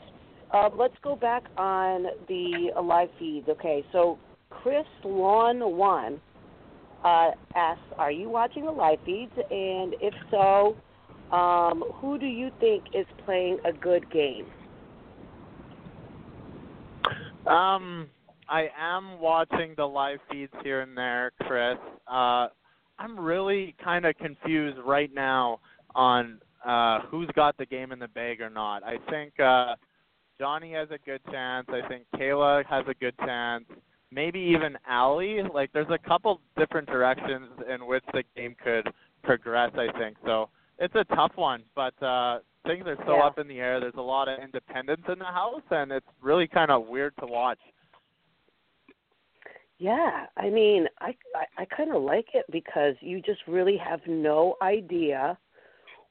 [0.53, 3.49] Um, let's go back on the live feeds.
[3.49, 4.19] Okay, so
[4.51, 6.21] Chris Lawn One
[7.05, 9.33] uh, asks, "Are you watching the live feeds?
[9.37, 10.77] And if so,
[11.35, 14.47] um, who do you think is playing a good game?"
[17.47, 18.09] Um,
[18.49, 21.79] I am watching the live feeds here and there, Chris.
[22.11, 22.49] Uh,
[22.99, 25.61] I'm really kind of confused right now
[25.95, 28.83] on uh, who's got the game in the bag or not.
[28.83, 29.77] I think uh,
[30.41, 31.67] Johnny has a good chance.
[31.69, 33.65] I think Kaela has a good chance.
[34.11, 35.43] Maybe even Allie.
[35.53, 38.89] Like, there's a couple different directions in which the game could
[39.23, 39.71] progress.
[39.75, 40.49] I think so.
[40.79, 43.27] It's a tough one, but uh, things are so Yeah.
[43.27, 43.81] up in the air.
[43.81, 47.27] There's a lot of independence in the house, and it's really kind of weird to
[47.27, 47.59] watch.
[49.79, 54.01] Yeah, I mean, I I, I kind of like it because you just really have
[54.07, 55.39] no idea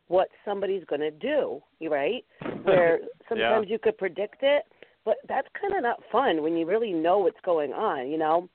[0.09, 2.25] what somebody's going to do, right?
[2.63, 4.63] Where sometimes you could predict it,
[5.05, 8.49] but that's kind of not fun when you really know what's going on, you know?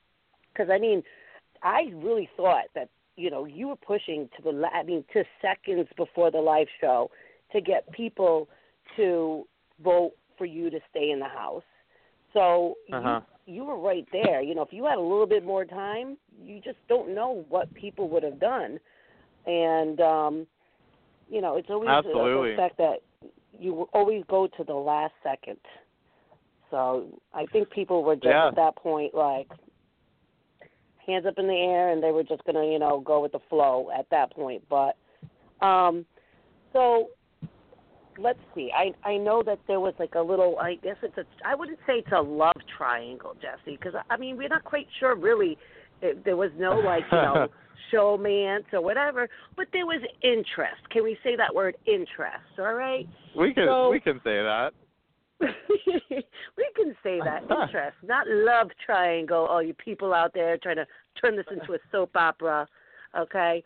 [0.53, 1.01] Because I mean,
[1.63, 5.87] I really thought that you know you were pushing to the I mean to seconds
[5.97, 7.09] before the live show
[7.53, 8.47] to get people
[8.97, 9.47] to
[9.83, 11.63] vote for you to stay in the house.
[12.33, 13.21] So Uh-huh.
[13.47, 14.41] you you were right there.
[14.41, 17.73] You know, if you had a little bit more time, you just don't know what
[17.73, 18.79] people would have done.
[19.45, 20.47] And um
[21.29, 22.51] you know, it's always the- Absolutely.
[22.51, 23.01] the fact that
[23.57, 25.57] you always go to the last second.
[26.71, 28.47] So I think people were just Yeah.
[28.47, 29.49] at that point like
[30.97, 33.39] hands up in the air and they were just gonna, you know, go with the
[33.49, 34.63] flow at that point.
[34.69, 34.97] But
[35.61, 36.05] um
[36.73, 37.09] so
[38.17, 38.71] let's see.
[38.75, 40.57] I I know that there was like a little.
[40.59, 41.25] I guess it's a.
[41.45, 45.15] I wouldn't say it's a love triangle, Jesse, because I mean we're not quite sure
[45.15, 45.57] really.
[46.01, 47.47] It, there was no like you know
[47.93, 50.81] showmance or whatever, but there was interest.
[50.91, 52.59] Can we say that word interest?
[52.59, 53.07] All right.
[53.37, 54.71] We can So- we can say that.
[55.41, 59.45] we can say that interest, not love triangle.
[59.45, 60.87] All you people out there trying to
[61.19, 62.67] turn this into a soap opera,
[63.17, 63.61] okay?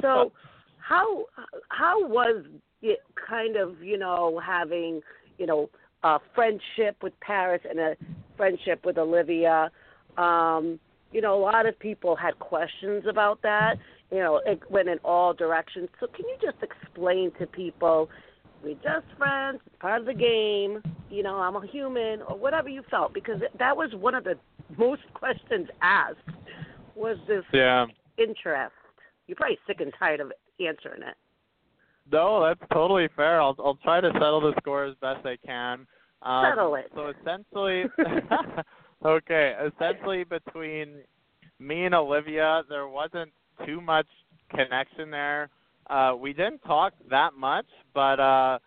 [0.00, 0.32] So,
[0.78, 1.26] how
[1.68, 2.44] how was
[2.80, 5.02] it kind of you know having
[5.36, 5.68] you know
[6.02, 7.96] a friendship with Paras and a
[8.38, 9.70] friendship with Olivia?
[10.16, 10.80] Um,
[11.12, 13.76] you know, a lot of people had questions about that.
[14.10, 15.88] You know, it went in all directions.
[16.00, 18.08] So, can you just explain to people?
[18.62, 22.68] we're just friends, it's part of the game, you know, I'm a human, or whatever
[22.68, 24.34] you felt, because that was one of the
[24.76, 26.18] most questions asked
[26.94, 27.86] was this Yeah.
[28.18, 28.74] interest.
[29.26, 31.14] You're probably sick and tired of answering it.
[32.10, 33.40] No, that's totally fair.
[33.40, 35.86] I'll I'll try to settle the score as best I can.
[36.22, 36.90] Um, Settle it.
[36.94, 37.84] So essentially,
[39.04, 40.96] okay, essentially between
[41.58, 43.30] me and Olivia, there wasn't
[43.66, 44.06] too much
[44.54, 45.48] connection there.
[45.88, 48.58] Uh, we didn't talk that much, but uh,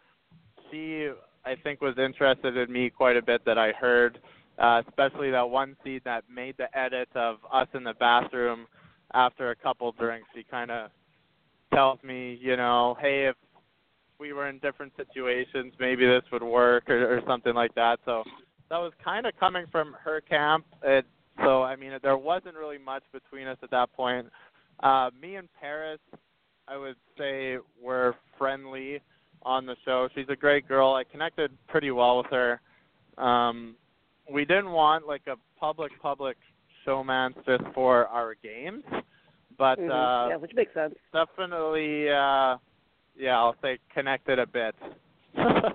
[0.69, 1.09] she,
[1.45, 3.45] I think, was interested in me quite a bit.
[3.45, 4.19] That I heard,
[4.59, 8.67] uh, especially that one scene that made the edit of us in the bathroom
[9.13, 10.27] after a couple drinks.
[10.35, 10.89] She kind of
[11.73, 13.35] tells me, you know, hey, if
[14.19, 17.99] we were in different situations, maybe this would work or, or something like that.
[18.05, 18.23] So
[18.69, 20.65] that was kind of coming from her camp.
[20.83, 21.05] It,
[21.43, 24.27] so I mean, there wasn't really much between us at that point.
[24.81, 25.99] Uh, me and Paras,
[26.67, 29.01] I would say, were friendly
[29.43, 30.09] on the show.
[30.15, 30.93] She's a great girl.
[30.93, 32.61] I connected pretty well with her.
[33.17, 33.75] Um,
[34.31, 36.37] we didn't want like a public public
[36.85, 38.83] showmance just for our games,
[39.57, 39.89] but Mhm.
[39.89, 40.95] uh, yeah, which makes sense.
[41.13, 42.57] definitely, uh,
[43.15, 44.75] yeah, I'll say connected a bit.
[45.37, 45.73] All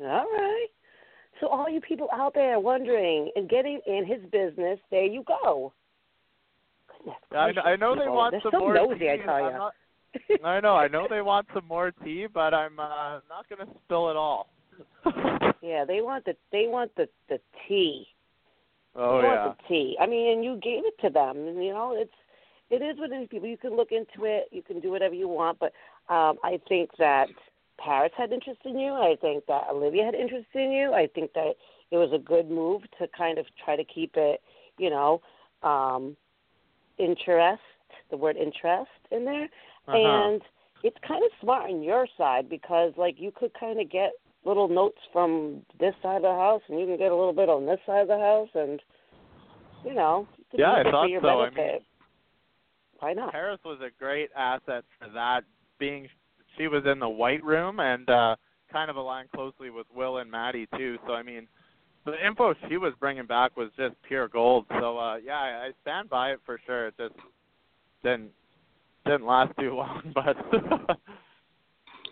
[0.00, 0.68] right.
[1.40, 5.72] So all you people out there wondering and getting in his business, there you go.
[6.98, 8.16] Goodness I, gracious, I know they people.
[8.16, 9.08] want They're some so more nosy, tea.
[9.08, 9.58] I'm you.
[9.58, 9.74] not-
[10.44, 13.72] I know, I know they want some more tea, but I'm uh, not going to
[13.84, 14.48] spill it all.
[15.62, 18.06] yeah, they want the they want the the tea.
[18.96, 19.46] oh they yeah.
[19.46, 19.96] want the tea.
[20.00, 21.36] I mean, and you gave it to them.
[21.36, 22.10] And, you know, it's
[22.70, 23.28] it is what it is.
[23.28, 24.48] People, you can look into it.
[24.50, 25.58] You can do whatever you want.
[25.60, 25.72] But
[26.12, 27.28] um, I think that
[27.82, 28.92] Paras had interest in you.
[28.92, 30.92] I think that Olivia had interest in you.
[30.92, 31.54] I think that
[31.90, 34.40] it was a good move to kind of try to keep it,
[34.78, 35.20] you know,
[35.62, 36.16] um,
[36.98, 37.62] interest.
[38.10, 39.48] The word interest in there,
[39.86, 39.96] Uh-huh.
[39.96, 40.42] and
[40.82, 44.12] it's kind of smart on your side because like you could kind of get
[44.44, 47.48] little notes from this side of the house and you can get a little bit
[47.48, 48.80] on this side of the house and
[49.84, 51.28] you know Yeah, I thought so.
[51.28, 51.80] I mean-
[52.98, 55.44] why not Paras was a great asset for that.
[55.78, 56.08] Being
[56.60, 58.36] she was in the white room and uh
[58.72, 60.96] kind of aligned closely with Will and Maddie too.
[61.06, 61.48] So I mean,
[62.04, 64.66] the info she was bringing back was just pure gold.
[64.78, 66.88] So uh yeah, I, I stand by it for sure.
[66.88, 67.14] It just
[68.04, 68.30] didn't
[69.06, 70.36] didn't last too long, but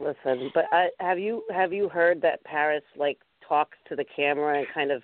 [0.00, 4.58] listen but I, have you have you heard that paras like talks to the camera
[4.58, 5.02] and kind of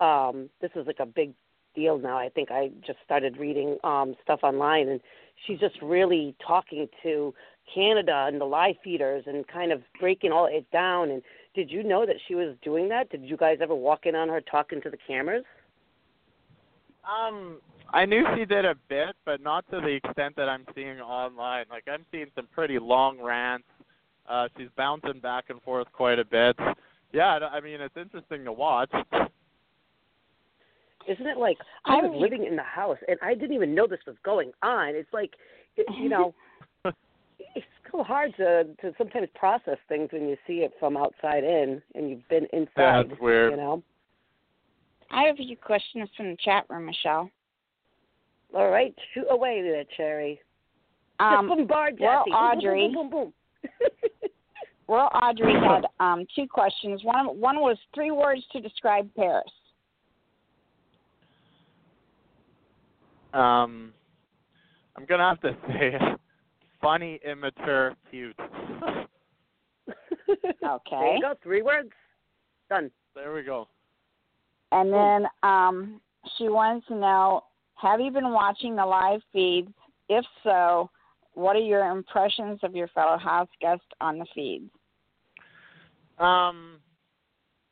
[0.00, 1.32] um this is like a big
[1.74, 5.00] deal now i think i just started reading um stuff online and
[5.44, 7.34] she's just really talking to
[7.72, 11.22] canada and the live feeders and kind of breaking all it down and
[11.54, 14.28] did you know that she was doing that did you guys ever walk in on
[14.28, 15.44] her talking to the cameras
[17.04, 17.60] Um,
[17.92, 21.66] I knew she did a bit, but not to the extent that I'm seeing online.
[21.70, 23.66] Like I'm seeing some pretty long rants.
[24.28, 26.56] Uh, she's bouncing back and forth quite a bit.
[27.12, 28.90] Yeah, I mean it's interesting to watch.
[31.08, 34.00] Isn't it like I was living in the house and I didn't even know this
[34.06, 34.96] was going on?
[34.96, 35.34] It's like,
[35.76, 36.34] it, you know,
[37.38, 41.82] it's so hard to to sometimes process things when you see it from outside in
[41.94, 43.10] and you've been inside.
[43.10, 43.52] it's weird.
[43.52, 43.82] You know.
[45.10, 47.30] I have a few questions from the chat room, Michelle.
[48.54, 50.40] All right, shoot away there, Cherry.
[51.20, 52.30] Um, Just bombard well, Jesse.
[52.30, 53.32] Boom, boom, Audrey- Boom, boom, boom,
[54.88, 57.02] well, Audrey had um, two questions.
[57.04, 59.44] One one was three words to describe Paras.
[63.32, 63.92] Um,
[64.96, 65.98] I'm gonna have to say
[66.80, 68.36] funny, immature, cute.
[68.40, 69.06] okay.
[70.26, 71.14] There Okay.
[71.16, 71.34] you go.
[71.42, 71.90] Three words.
[72.68, 72.90] Done.
[73.14, 73.68] there we go.
[74.72, 76.00] And then um,
[76.36, 77.44] she wants to know
[77.76, 79.68] Have you been watching the live feeds?
[80.08, 80.90] If so,
[81.34, 84.70] what are your impressions of your fellow house guests on the feeds?
[86.18, 86.78] Um,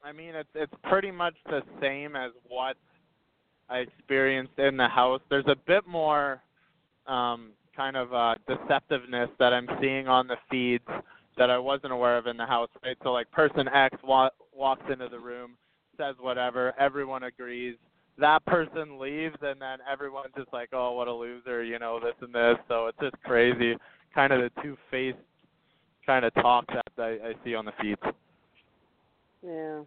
[0.03, 2.77] I mean, it's it's pretty much the same as what
[3.69, 5.21] I experienced in the house.
[5.31, 6.43] There's a bit more
[7.07, 10.85] um, kind of uh, deceptiveness that I'm seeing on the feeds
[11.37, 12.69] that I wasn't aware of in the house.
[12.83, 15.53] Right, so like person X wa- walks into the room,
[15.99, 17.77] says whatever, everyone agrees.
[18.19, 22.15] That person leaves, and then everyone's just like, "Oh, what a loser," you know, this
[22.21, 22.57] and this.
[22.69, 23.75] So it's just crazy,
[24.15, 25.19] kind of the two-faced
[26.07, 28.01] kind of talk that I, I see on the feeds.
[29.45, 29.81] Yeah.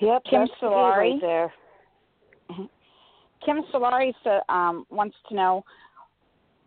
[0.00, 0.24] Yep.
[0.24, 1.12] Kim that's the Solari.
[1.12, 1.52] right there.
[3.44, 4.12] Kim Solari
[4.48, 5.64] um, wants to know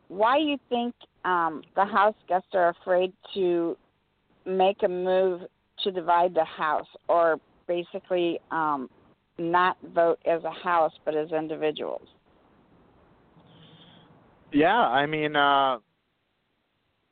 [0.08, 0.94] why you think
[1.26, 3.78] um, the house guests are afraid to
[4.46, 5.42] make a move
[5.84, 8.90] to divide the house, or basically um,
[9.38, 12.08] not vote as a house but as individuals.
[14.52, 15.78] Yeah, I mean, uh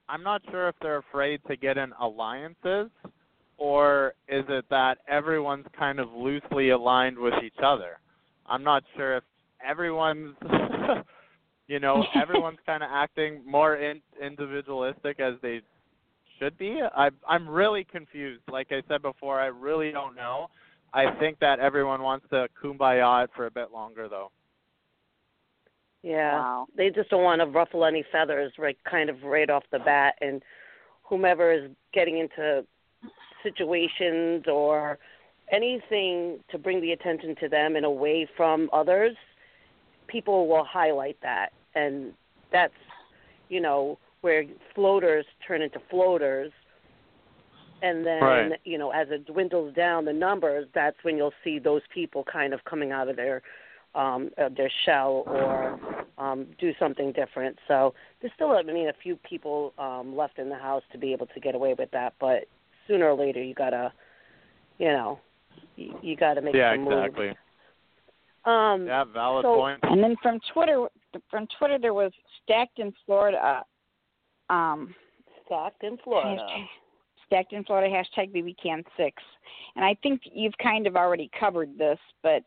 [0.09, 2.89] I'm not sure if they're afraid to get in alliances
[3.57, 7.99] or is it that everyone's kind of loosely aligned with each other.
[8.45, 9.23] I'm not sure if
[9.65, 10.35] everyone's
[11.67, 15.61] you know, everyone's kind of acting more in, individualistic as they
[16.39, 16.81] should be.
[16.95, 18.43] I I'm really confused.
[18.51, 20.47] Like I said before, I really don't know.
[20.93, 24.31] I think that everyone wants to kumbaya it for a bit longer though.
[26.03, 26.39] Yeah.
[26.39, 26.67] Wow.
[26.75, 28.77] They just don't want to ruffle any feathers, right?
[28.89, 30.41] Kind of right off the bat, and
[31.03, 32.65] whomever is getting into
[33.43, 34.99] situations or
[35.51, 39.15] anything to bring the attention to them and away from others,
[40.07, 42.13] people will highlight that, and
[42.51, 42.73] that's
[43.49, 44.43] you know, where
[44.75, 46.51] floaters turn into floaters.
[47.81, 48.59] And then, Right.
[48.65, 52.53] you know, as it dwindles down the numbers, that's when you'll see those people kind
[52.53, 53.41] of coming out of their
[53.95, 55.79] um uh, their shell or
[56.17, 57.57] um do something different.
[57.67, 61.13] So there's still I mean a few people um left in the house to be
[61.13, 62.47] able to get away with that, but
[62.87, 63.93] sooner or later you got to
[64.77, 65.19] you know,
[65.75, 67.37] you, you got to make yeah, some moves.
[68.47, 68.53] Exactly.
[68.53, 69.79] Um Yeah, valid so- point.
[69.83, 70.87] And then from Twitter,
[71.29, 72.11] from Twitter, there was
[72.43, 73.63] stacked in Florida.
[74.49, 74.95] Um,
[75.45, 76.41] Stocked in Florida.
[76.41, 76.67] hashtag,
[77.25, 79.21] stacked in Florida hashtag BBCan six,
[79.75, 82.43] and I think you've kind of already covered this, but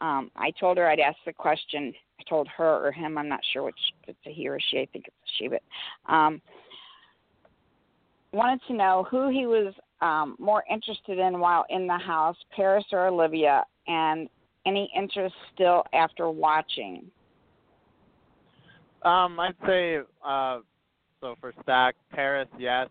[0.00, 1.92] um, I told her I'd ask the question.
[2.20, 3.18] I told her or him.
[3.18, 4.80] I'm not sure which if it's a he or she.
[4.80, 5.62] I think it's a she, but
[6.12, 6.40] um,
[8.32, 12.84] wanted to know who he was um, more interested in while in the house, Paras
[12.92, 14.28] or Olivia, and
[14.66, 17.10] any interest still after watching.
[19.02, 20.60] Um, I'd say uh,
[21.20, 22.88] so for Stack, Paras, yes,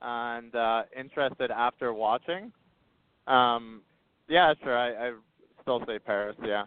[0.00, 2.52] and uh, interested after watching.
[3.26, 3.82] Um,
[4.28, 4.76] yeah, sure.
[4.76, 5.12] I, I
[5.62, 6.36] still say Paras.
[6.44, 6.64] Yeah.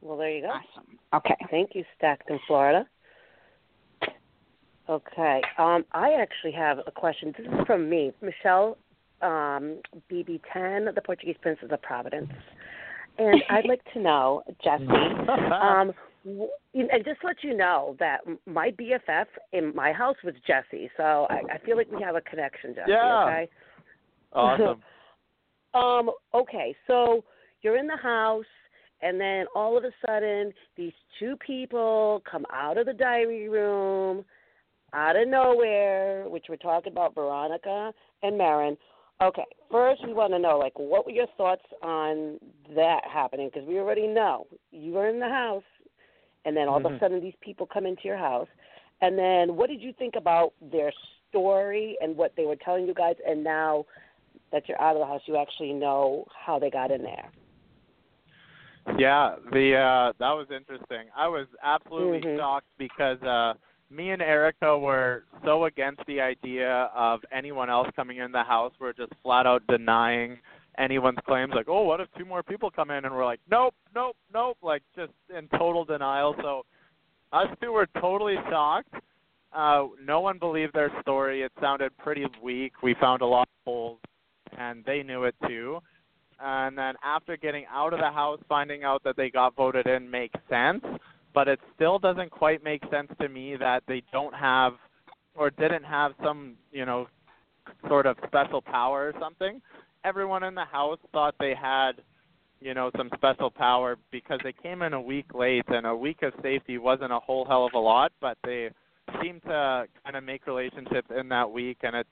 [0.00, 0.48] Well, there you go.
[0.48, 0.98] Awesome.
[1.14, 1.36] Okay.
[1.50, 2.86] Thank you, Stacked in Florida.
[4.88, 5.42] Okay.
[5.58, 7.32] Um, I actually have a question.
[7.36, 8.76] This is from me, Michelle
[9.22, 9.78] um,
[10.10, 12.30] BB10, the Portuguese Princess of Providence.
[13.18, 15.92] And I'd like to know, Jesse, um,
[16.24, 20.90] w- and just let you know that my BFF in my house was Jesse.
[20.96, 22.90] So I, I feel like we have a connection, Jesse.
[22.90, 23.24] Yeah.
[23.24, 23.48] Okay.
[24.32, 24.82] awesome.
[25.74, 27.24] Um, okay, so
[27.62, 28.44] you're in the house,
[29.00, 34.22] and then all of a sudden, these two people come out of the diary room,
[34.92, 37.92] out of nowhere, which we're talking about Veronica
[38.22, 38.76] and Marin.
[39.22, 42.40] Okay, first we want to know, like, what were your thoughts on
[42.74, 43.50] that happening?
[43.52, 45.62] Because we already know you were in the house,
[46.44, 46.98] and then all of a Mhm.
[46.98, 48.48] sudden these people come into your house.
[49.00, 50.92] And then what did you think about their
[51.28, 53.14] story and what they were telling you guys?
[53.26, 53.84] And now
[54.50, 57.30] that you're out of the house, you actually know how they got in there.
[58.98, 61.08] Yeah, the uh that was interesting.
[61.16, 62.36] I was absolutely Mhm.
[62.36, 63.54] shocked because uh
[63.92, 68.72] me and Erica were so against the idea of anyone else coming in the house.
[68.80, 70.38] We're just flat out denying
[70.78, 73.74] anyone's claims like, "Oh, what if two more people come in?" and we're like, "Nope,
[73.94, 76.34] nope, nope," like just in total denial.
[76.40, 76.64] So
[77.32, 78.94] us two were totally shocked.
[79.52, 81.42] Uh no one believed their story.
[81.42, 82.82] It sounded pretty weak.
[82.82, 83.98] We found a lot of holes
[84.56, 85.80] and they knew it too
[86.42, 90.10] and then after getting out of the house, finding out that they got voted in
[90.10, 90.84] makes sense.
[91.34, 94.74] But it still doesn't quite make sense to me that they don't have
[95.34, 97.06] or didn't have some, you know,
[97.88, 99.60] sort of special power or something.
[100.04, 101.92] Everyone in the house thought they had,
[102.60, 106.22] you know, some special power because they came in a week late, and a week
[106.22, 108.70] of safety wasn't a whole hell of a lot, but they
[109.22, 112.06] seemed to kind of make relationships in that week, and it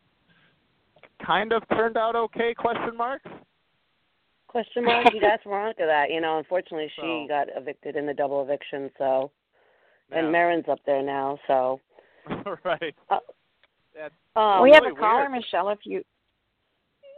[1.24, 2.54] kind of turned out okay?
[2.54, 3.22] Question mark.
[4.51, 5.07] Question mark?
[5.14, 6.11] You'd ask Veronica that.
[6.11, 8.90] You know, unfortunately, she So- got evicted in the double eviction.
[8.98, 9.30] So,
[10.11, 10.30] and Yeah.
[10.32, 11.38] Marin's up there now.
[11.46, 11.80] So,
[12.64, 12.94] right.
[13.09, 13.18] Uh,
[13.94, 15.32] That's um, we have really a caller, weird.
[15.32, 15.68] Michelle.
[15.70, 16.05] If you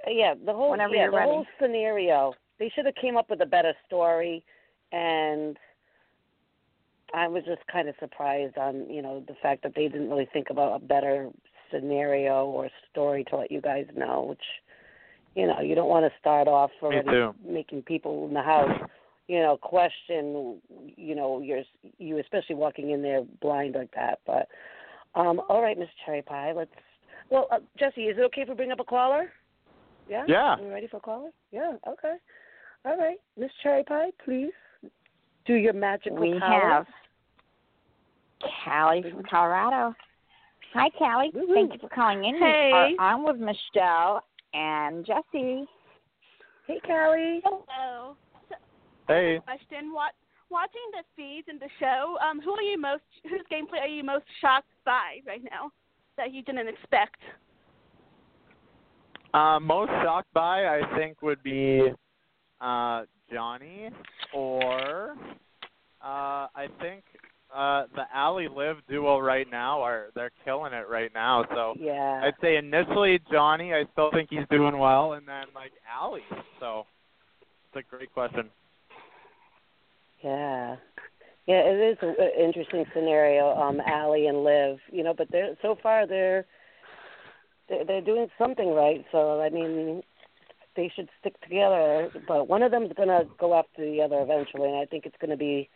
[0.07, 1.31] yeah, the whole Whenever yeah, you're the ready.
[1.31, 2.35] whole scenario.
[2.59, 4.45] They should have came up with a better story,
[4.93, 5.57] and
[7.15, 10.29] I was just kind of surprised on you know the fact that they didn't really
[10.35, 11.31] think about a better
[11.71, 14.23] scenario or story to let you guys know.
[14.31, 14.45] Which,
[15.35, 18.71] you know, you don't want to start off already making people in the house,
[19.29, 20.61] you know, question,
[20.97, 21.63] you know, your
[21.99, 24.21] you especially walking in there blind like that.
[24.27, 24.49] But
[25.15, 26.71] um, all right, Miss Cherry Pie, let's.
[27.31, 29.33] Well, uh, Jesse, is it okay if we bring up a caller?
[30.09, 30.25] Yeah.
[30.27, 30.57] Yeah.
[30.57, 31.31] Are we ready for a caller?
[31.51, 31.75] Yeah.
[31.89, 32.17] Okay.
[32.85, 34.53] All right, Miss Cherry Pie, please
[35.47, 36.69] do your magical we power.
[36.69, 36.87] have
[38.65, 39.95] Callie from Colorado.
[40.75, 41.31] Hi, Callie.
[41.35, 41.55] Woo-hoo.
[41.55, 42.39] Thank you for calling in.
[42.39, 42.91] Hey.
[42.91, 44.23] You are on with Michelle
[44.55, 45.67] and Jesse.
[46.67, 47.41] Hey, Callie.
[47.45, 48.17] Hello.
[49.09, 49.41] Hey.
[49.45, 50.13] Question: What
[50.51, 52.17] watching the feeds and the show?
[52.25, 53.03] Um, who are you most?
[53.25, 55.73] Whose gameplay are you most shocked by right now
[56.17, 57.21] that you didn't expect?
[59.35, 61.91] Uh, most shocked by, I think, would be
[62.61, 63.89] uh, Johnny,
[64.35, 65.17] or
[66.03, 67.03] uh, I think
[67.55, 71.45] uh, the Allie Live duo right now are they're killing it right now.
[71.55, 72.23] So Yeah.
[72.25, 76.23] I'd say initially Johnny, I still think he's doing well, and then like Allie.
[76.61, 76.87] So
[77.75, 78.51] it's a great question.
[80.23, 80.77] Yeah.
[81.47, 85.77] Yeah, it is an interesting scenario, um, Allie and Liv, you know, but they're so
[85.83, 86.47] far they're
[87.69, 89.05] they're, they're doing something right.
[89.11, 90.03] So I mean,
[90.77, 92.11] they should stick together.
[92.29, 95.37] But one of them's gonna go after the other eventually, and I think it's gonna
[95.37, 95.69] be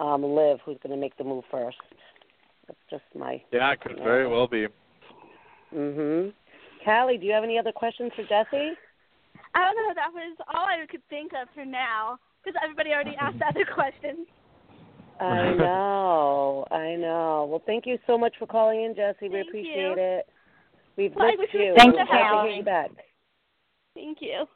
[0.00, 1.76] um, Liv who's gonna make the move first.
[2.66, 3.42] That's just my.
[3.52, 4.66] Yeah, it could very well be.
[5.74, 6.32] Mhm.
[6.84, 8.72] Callie, do you have any other questions for Jesse?
[9.54, 9.94] I don't know.
[9.94, 14.26] That was all I could think of for now because everybody already asked other questions.
[15.20, 17.46] I know, I know.
[17.50, 19.28] Well, thank you so much for calling in, Jesse.
[19.28, 19.94] we appreciate you.
[19.98, 20.26] it.
[20.96, 21.74] We've Well, I missed you.
[21.76, 22.48] Thank you, glad to Callie.
[22.48, 22.90] hear you back.
[23.94, 24.46] Thank you.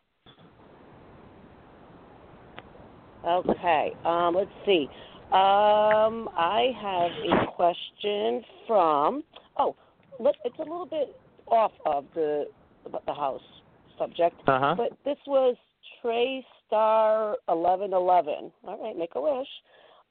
[3.26, 3.92] Okay.
[4.05, 4.88] Um, let's see.
[5.35, 7.11] Um, I have
[7.41, 9.24] a question from.
[9.59, 9.74] Oh,
[10.20, 11.16] it's a little bit
[11.49, 12.47] off of the
[12.85, 13.43] the house
[13.99, 14.74] subject, Uh huh.
[14.76, 15.57] but this was
[16.01, 18.53] Trey Star eleven eleven.
[18.64, 19.49] All right, make a wish.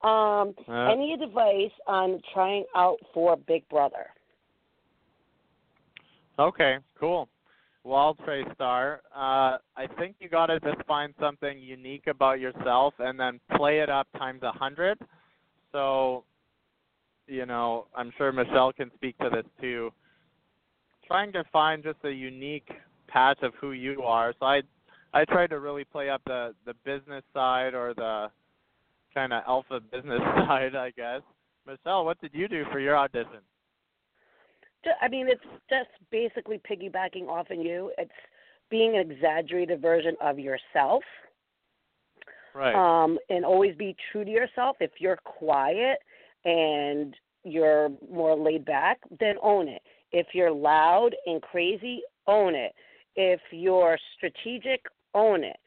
[0.03, 4.07] Um, Uh, any advice on trying out for Big Brother?
[6.37, 7.29] Okay, cool.
[7.85, 12.93] Well, Trey Star, uh, I think you got to just find something unique about yourself
[12.99, 14.97] and then play it up times a hundred.
[15.73, 16.23] So,
[17.27, 19.91] you know, I'm sure Michelle can speak to this too.
[21.05, 22.69] Trying to find just a unique
[23.09, 24.33] patch of who you are.
[24.39, 24.61] So I,
[25.13, 28.27] I try to really play up the the business side or the
[29.13, 31.21] kind of alpha business side, I guess.
[31.67, 33.41] Michelle, what did you do for your audition?
[35.01, 37.91] I mean, it's just basically piggybacking off on you.
[37.97, 38.11] It's
[38.69, 41.03] being an exaggerated version of yourself.
[42.55, 42.75] Right.
[42.75, 44.77] um, and always be true to yourself.
[44.79, 45.97] If you're quiet
[46.45, 49.81] and you're more laid back, then own it.
[50.11, 52.73] If you're loud and crazy, own it.
[53.15, 55.57] If you're strategic, own it.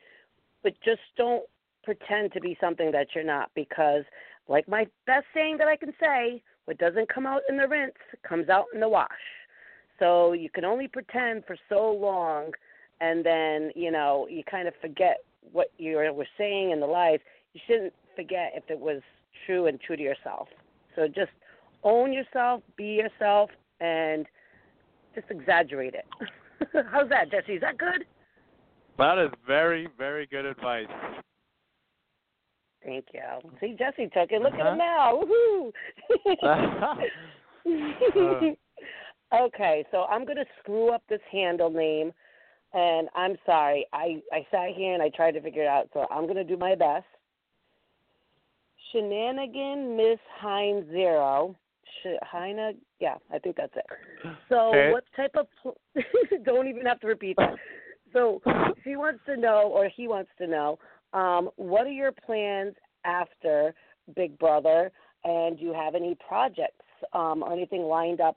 [0.63, 1.45] But just don't
[1.83, 4.05] pretend to be something that you're not because,
[4.49, 7.95] like my best saying that I can say, what doesn't come out in the rinse
[8.29, 9.11] comes out in the wash.
[9.99, 12.53] So you can only pretend for so long
[13.01, 15.19] and then, you know, you kind of forget
[15.53, 17.21] what you were saying in the lies.
[17.53, 19.01] you shouldn't forget if it was
[19.47, 20.49] true and true to yourself.
[20.95, 21.31] So just
[21.85, 23.51] own yourself, be yourself,
[23.81, 24.27] and
[25.15, 26.07] just exaggerate it.
[26.91, 27.55] How's that, Jesse?
[27.55, 28.05] Is that good?
[28.99, 30.87] That is very, very good advice.
[32.87, 33.21] Thank you.
[33.61, 34.41] See, Jesse took it.
[34.41, 34.73] Look at Uh-huh.
[34.73, 35.23] him now.
[35.25, 35.73] Woohoo!
[39.35, 42.13] okay, so I'm going to screw up this handle name,
[42.73, 43.87] and I'm sorry.
[43.93, 46.45] I, I sat here and I tried to figure it out, so I'm going to
[46.45, 47.07] do my best.
[48.93, 51.57] Shenanigan Miss Hine Zero.
[52.03, 53.87] Sh- Heine, yeah, I think that's it.
[54.49, 54.93] So, Okay.
[54.93, 55.49] what type of?
[55.61, 55.77] Pl-
[56.45, 57.55] don't even have to repeat that.
[58.13, 58.41] So,
[58.85, 60.79] she wants to know, or he wants to know,
[61.13, 63.75] um, what are your plans after
[64.15, 64.91] Big Brother,
[65.25, 68.37] and do you have any projects um, or anything lined up?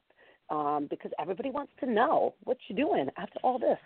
[0.50, 3.78] Um, because everybody wants to know what you're doing after all this.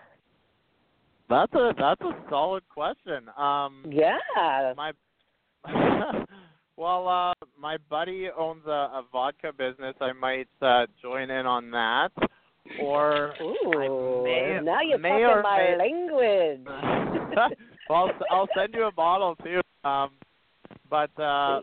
[1.30, 3.30] That's a that's a solid question.
[3.38, 4.18] Um Yeah.
[4.78, 4.92] my
[6.78, 9.96] well uh my buddy owns a, a vodka business.
[10.00, 12.12] I might uh join in on that.
[12.82, 16.68] Or Ooh, may- now you're talking my may- language.
[17.90, 19.62] well, I'll, send you a bottle too.
[19.88, 20.12] Um,
[20.90, 21.62] but uh,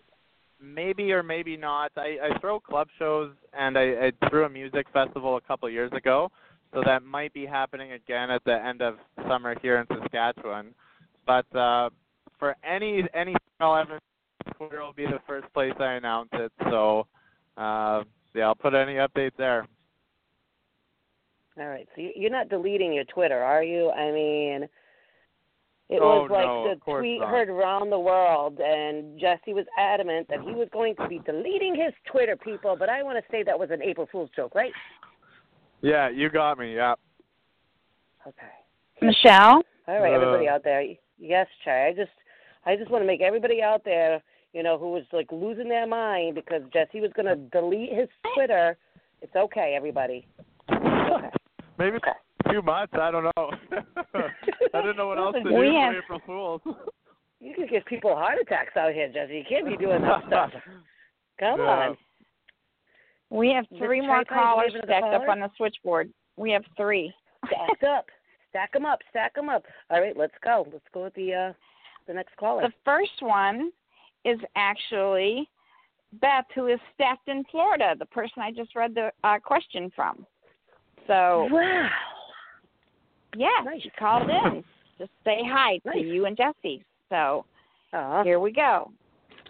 [0.61, 1.93] maybe or maybe not.
[1.97, 3.83] I, I throw club shows and I,
[4.23, 6.31] I threw a music festival a couple of years ago,
[6.73, 8.97] so that might be happening again at the end of
[9.29, 10.75] summer here in Saskatchewan.
[11.27, 11.91] But uh,
[12.39, 13.99] for any any I'll ever
[14.57, 16.53] Twitter will be the first place I announce it.
[16.71, 17.07] So
[17.57, 18.05] uh,
[18.35, 19.67] yeah, I'll put any updates there.
[21.59, 23.91] All right, so you're not deleting your Twitter, are you?
[23.91, 24.69] I mean,
[25.91, 27.29] it Oh, was like no, the tweet not.
[27.31, 31.75] heard around the world, and Jesse was adamant that he was going to be deleting
[31.75, 32.77] his Twitter, people.
[32.79, 34.73] But I want to say that was an April Fool's joke, right?
[35.83, 36.75] Yeah, you got me.
[36.77, 36.95] Yeah.
[38.27, 38.47] Okay.
[39.03, 39.63] Michelle?
[39.89, 40.53] All right, everybody Uh.
[40.55, 40.85] out there.
[41.19, 41.89] Yes, Chai.
[41.89, 42.11] I just,
[42.67, 44.23] I just want to make everybody out there,
[44.53, 48.09] you know, who was like losing their mind because Jesse was going to delete his
[48.35, 48.77] Twitter.
[49.23, 50.27] It's okay, everybody.
[50.71, 51.31] Okay.
[51.79, 52.13] Maybe Okay.
[52.53, 52.91] Too much.
[52.93, 53.51] I don't know.
[54.75, 56.61] I didn't know what else to do We for April Fools.
[57.41, 59.35] You can give people heart attacks out here, Jesse.
[59.35, 60.51] You can't be doing that stuff.
[61.41, 61.89] Come Yeah.
[61.89, 61.97] on.
[63.31, 66.13] We have three more Trey callers waving at the stacked up on the switchboard.
[66.37, 67.15] We have three.
[67.47, 68.07] Stack up.
[68.51, 68.99] Stack them up.
[69.11, 69.65] Stack them up.
[69.89, 70.67] All right, let's go.
[70.73, 71.53] Let's go with the uh
[72.09, 72.63] the next caller.
[72.63, 73.71] The first one
[74.25, 75.49] is actually
[76.21, 80.27] Beth, who is staffed in Florida, the person I just read the uh, question from.
[81.07, 81.89] So, wow.
[83.37, 83.83] Yeah, Nice.
[83.83, 84.65] she called in.
[84.99, 85.95] Just say hi Nice.
[85.97, 86.85] to you and Jesse.
[87.09, 87.45] So,
[87.95, 88.23] Aw.
[88.23, 88.91] here we go.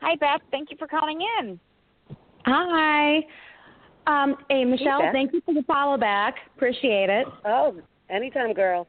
[0.01, 0.41] Hi, Beth.
[0.51, 1.59] Thank you for calling in.
[2.47, 3.16] Hi.
[4.07, 5.12] Um, hey, Michelle, Beth.
[5.12, 6.37] thank you for the follow back.
[6.57, 7.26] Appreciate it.
[7.45, 7.76] Oh,
[8.09, 8.87] anytime, girl.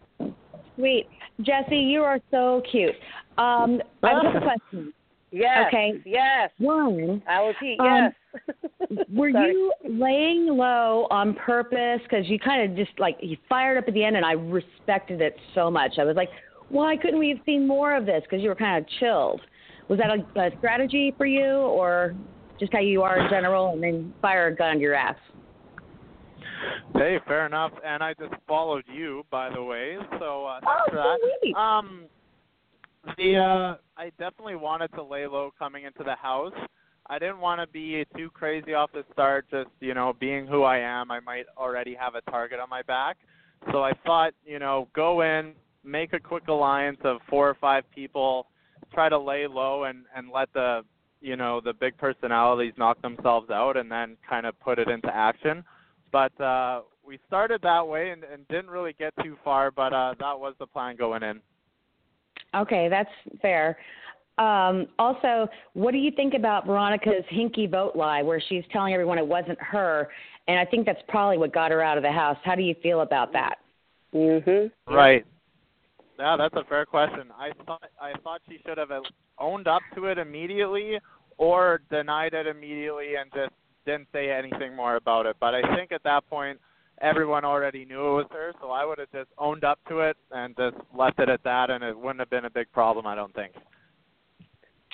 [0.75, 1.07] Sweet.
[1.41, 2.95] Jesse, you are so cute.
[3.37, 4.39] Um, I have a
[4.71, 4.93] question.
[5.31, 5.65] Yes.
[5.67, 5.93] Okay.
[6.05, 6.51] Yes.
[6.57, 7.79] One, I will repeat.
[7.79, 9.05] Um, yes.
[9.13, 12.01] were you laying low on purpose?
[12.03, 15.21] Because you kind of just like you fired up at the end, and I respected
[15.21, 15.93] it so much.
[15.99, 16.29] I was like,
[16.69, 18.21] why couldn't we have seen more of this?
[18.23, 19.41] Because you were kind of chilled.
[19.87, 22.15] Was that a, a strategy for you, or
[22.59, 25.15] just how you are in general, and then fire a gun to your ass?
[26.93, 27.71] Hey, fair enough.
[27.85, 29.97] And I just followed you, by the way.
[30.19, 31.17] So uh, thanks Oh, for that.
[31.41, 31.55] sweet.
[31.55, 32.03] Um,
[33.17, 36.53] the uh, I definitely wanted to lay low coming into the house.
[37.07, 39.45] I didn't want to be too crazy off the start.
[39.49, 42.81] Just you know, being who I am, I might already have a target on my
[42.83, 43.17] back.
[43.71, 47.83] So I thought, you know, go in, make a quick alliance of four or five
[47.93, 48.47] people,
[48.93, 50.81] try to lay low and and let the
[51.21, 55.13] you know the big personalities knock themselves out, and then kind of put it into
[55.13, 55.63] action.
[56.11, 59.71] But uh, we started that way and, and didn't really get too far.
[59.71, 61.41] But uh, that was the plan going in.
[62.55, 63.09] Okay, that's
[63.41, 63.77] fair.
[64.37, 69.17] Um, also, what do you think about Veronica's hinky vote lie, where she's telling everyone
[69.17, 70.09] it wasn't her?
[70.47, 72.37] And I think that's probably what got her out of the house.
[72.43, 73.55] How do you feel about that?
[74.13, 74.93] Mm-hmm.
[74.93, 75.25] Right.
[76.17, 77.29] Yeah, that's a fair question.
[77.37, 78.89] I thought I thought she should have
[79.39, 80.99] owned up to it immediately
[81.37, 83.53] or denied it immediately and just
[83.85, 85.35] didn't say anything more about it.
[85.39, 86.59] But I think at that point
[87.01, 90.17] everyone already knew it was her, so I would have just owned up to it
[90.31, 93.15] and just left it at that and it wouldn't have been a big problem, I
[93.15, 93.53] don't think.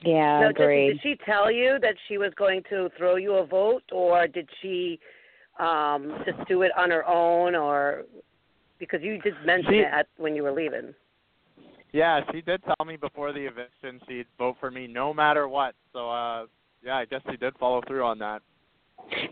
[0.04, 0.88] Yeah, No, Jesse, agreed.
[0.94, 4.48] did she tell you that she was going to throw you a vote, or did
[4.62, 5.00] she
[5.60, 8.04] um just do it on her own, or
[8.78, 10.94] because you did mention She- it at, when you were leaving?
[11.94, 15.74] Yeah, she did tell me before the eviction she'd vote for me no matter what.
[15.94, 16.46] So uh
[16.84, 18.44] yeah, I guess she did follow through on that.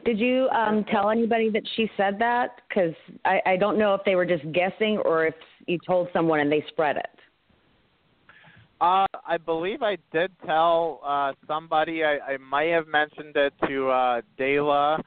[0.05, 2.61] Did you um, tell anybody that she said that?
[2.67, 2.93] Because
[3.25, 5.35] I, I don't know if they were just guessing or if
[5.67, 7.09] you told someone and they spread it.
[8.81, 12.03] Uh, I believe I did tell uh, somebody.
[12.03, 14.99] I, I might have mentioned it to uh, Kaela,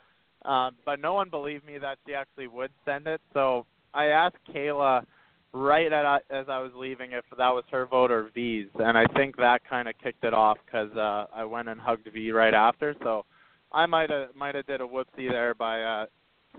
[0.44, 3.20] uh, but no one believed me that she actually would send it.
[3.34, 5.04] So I asked Kayla
[5.52, 9.06] right at, as I was leaving if that was her vote or V's, and I
[9.16, 12.54] think that kind of kicked it off because uh, I went and hugged V right
[12.54, 12.94] after.
[13.02, 13.24] So
[13.72, 16.06] I might have might have did a whoopsie there by uh,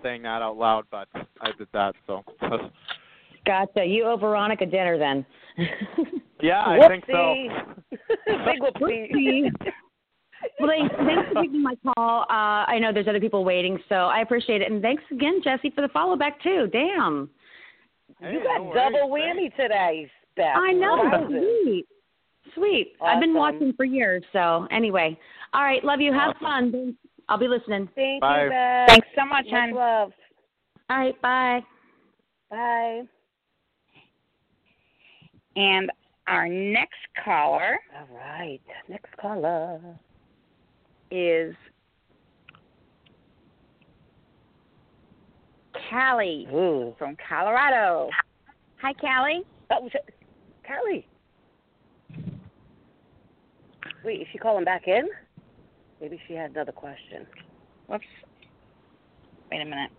[0.03, 1.07] saying that out loud, but
[1.41, 1.93] I did that.
[2.07, 2.23] So
[3.45, 3.85] Gotcha.
[3.85, 5.25] You owe Veronica dinner then.
[6.41, 7.13] yeah, I think so.
[7.13, 7.49] Whoopsie.
[8.45, 9.11] Big whoopsie.
[9.11, 9.51] Whoopsie.
[10.59, 12.21] well, thanks, thanks for taking my call.
[12.29, 14.71] Uh, I know there's other people waiting, so I appreciate it.
[14.71, 16.67] And thanks again, Jesse, for the follow back too.
[16.71, 17.29] Damn.
[18.19, 18.93] Hey, you got no worries.
[18.93, 20.55] double whammy today, Beth.
[20.55, 21.03] I know.
[21.03, 21.63] Wowzers.
[21.63, 21.85] Sweet.
[22.55, 22.93] Sweet.
[23.01, 24.23] I've been watching for years.
[24.33, 25.17] So anyway,
[25.53, 25.83] all right.
[25.83, 26.13] Love you.
[26.13, 26.71] Have Awesome.
[26.71, 26.97] fun.
[27.27, 27.87] I'll be listening.
[27.95, 28.43] Thank Bye.
[28.45, 28.87] you, Beth.
[28.89, 29.71] Thanks so much, Much hon.
[29.73, 30.11] love.
[30.89, 31.21] All right.
[31.21, 31.61] Bye.
[32.49, 33.01] Bye.
[35.55, 35.91] And
[36.27, 38.61] our next caller All right.
[38.87, 39.79] Next caller.
[41.11, 41.55] is
[45.89, 46.95] Callie Ooh.
[46.97, 48.09] from Colorado.
[48.81, 49.43] Hi, Callie.
[49.71, 50.13] Oh, was it-
[50.63, 51.05] Carly.
[54.03, 55.09] Wait, is she calling back in?
[56.01, 57.25] Maybe she had another question.
[57.87, 58.05] Whoops.
[59.51, 59.91] Wait a minute.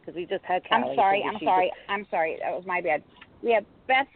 [0.00, 1.22] Because we just had I'm sorry.
[1.22, 1.72] so I'm she sorry.
[1.88, 2.38] I'm sorry.
[2.42, 3.02] That was my bad.
[3.42, 4.06] We have Beth.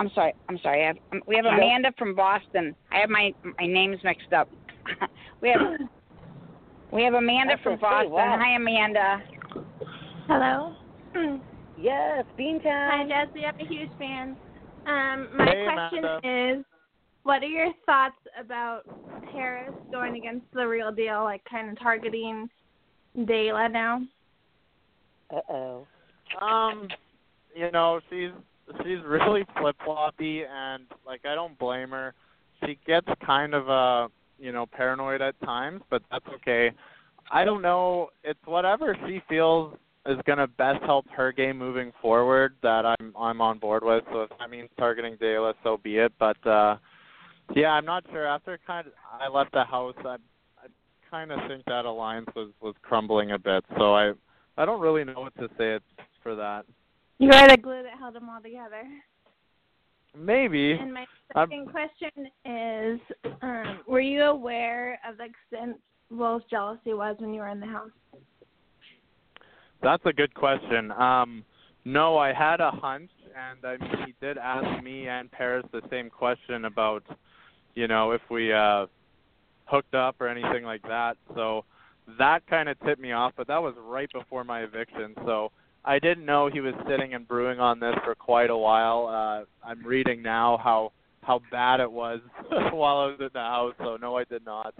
[0.00, 0.32] I'm sorry.
[0.48, 0.84] I'm sorry.
[0.84, 2.74] I have, um, we have Amanda from Boston.
[2.92, 4.48] I have my my names mixed up.
[5.42, 5.60] we have
[6.92, 8.12] we have Amanda That's from Boston.
[8.12, 8.38] wow.
[8.40, 9.22] Hi, Amanda.
[10.28, 10.74] Hello.
[11.80, 12.90] Yes, Beantown.
[12.90, 13.26] Hi, Beantown.
[13.34, 13.44] Jesse.
[13.44, 14.36] I'm a huge fan.
[14.86, 16.58] Um, my Hey, question Amanda.
[16.58, 16.64] is,
[17.28, 18.84] what are your thoughts about
[19.30, 22.48] Paras going against the real deal, like kind of targeting
[23.18, 24.00] Kaela now?
[25.30, 25.86] Uh oh.
[26.40, 26.88] Um,
[27.54, 28.30] you know, she's
[28.78, 32.14] she's really flip floppy, and like I don't blame her.
[32.64, 34.08] She gets kind of uh,
[34.38, 36.70] you know, paranoid at times, but that's okay.
[37.30, 38.08] I don't know.
[38.24, 39.74] It's whatever she feels
[40.06, 44.02] is gonna best help her game moving forward that I'm I'm on board with.
[44.12, 46.12] So if that means targeting Kaela, so be it.
[46.18, 46.78] But uh
[47.54, 48.26] yeah, I'm not sure.
[48.26, 50.16] After kind of I left the house, I
[50.62, 50.66] I
[51.10, 53.64] kind of think that alliance was was crumbling a bit.
[53.76, 54.12] So I
[54.56, 55.78] I don't really know what to say
[56.22, 56.64] for that.
[57.18, 58.82] You are the glue that held them all together.
[60.16, 60.72] Maybe.
[60.72, 63.00] And my I'm- second question is,
[63.42, 65.80] um, were you aware of the extent
[66.10, 67.90] Will's jealousy was when you were in the house?
[69.82, 70.90] That's a good question.
[70.92, 71.44] Um,
[71.84, 75.82] no, I had a hunch, and I mean, he did ask me and Paras the
[75.90, 77.04] same question about,
[77.78, 78.86] you know, if we uh,
[79.66, 81.16] hooked up or anything like that.
[81.36, 81.64] So
[82.18, 85.14] that kind of tipped me off, but that was right before my eviction.
[85.24, 85.52] So
[85.84, 89.06] I didn't know he was sitting and brewing on this for quite a while.
[89.06, 92.20] Uh, I'm reading now how how bad it was
[92.72, 93.74] while I was in the house.
[93.78, 94.74] So no, I did not.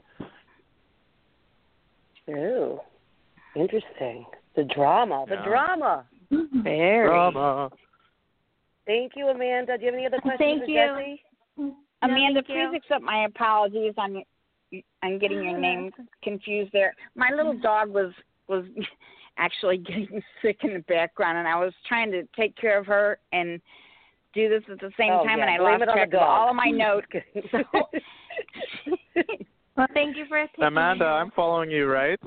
[2.28, 2.80] Ooh,
[3.54, 4.26] interesting.
[4.56, 5.44] The drama, the Yeah.
[5.44, 6.04] drama.
[6.30, 7.06] Very.
[7.06, 7.70] Drama.
[8.86, 9.78] Thank you, Amanda.
[9.78, 11.20] Do you have any other questions Thank for you.
[11.58, 11.78] Jesse?
[12.02, 12.68] Amanda, thank you.
[12.70, 14.22] please accept my apologies on
[15.02, 15.90] on getting your name
[16.22, 16.94] confused there.
[17.14, 17.62] My little mm-hmm.
[17.62, 18.12] dog was
[18.48, 18.64] was
[19.38, 23.18] actually getting sick in the background, and I was trying to take care of her
[23.32, 23.60] and
[24.34, 26.50] do this at the same Oh, time, yeah, and I blame lost track of all
[26.50, 27.06] of my notes.
[27.50, 27.62] So,
[29.76, 32.18] Well, thank you for taking Amanda, my- I'm following you, right?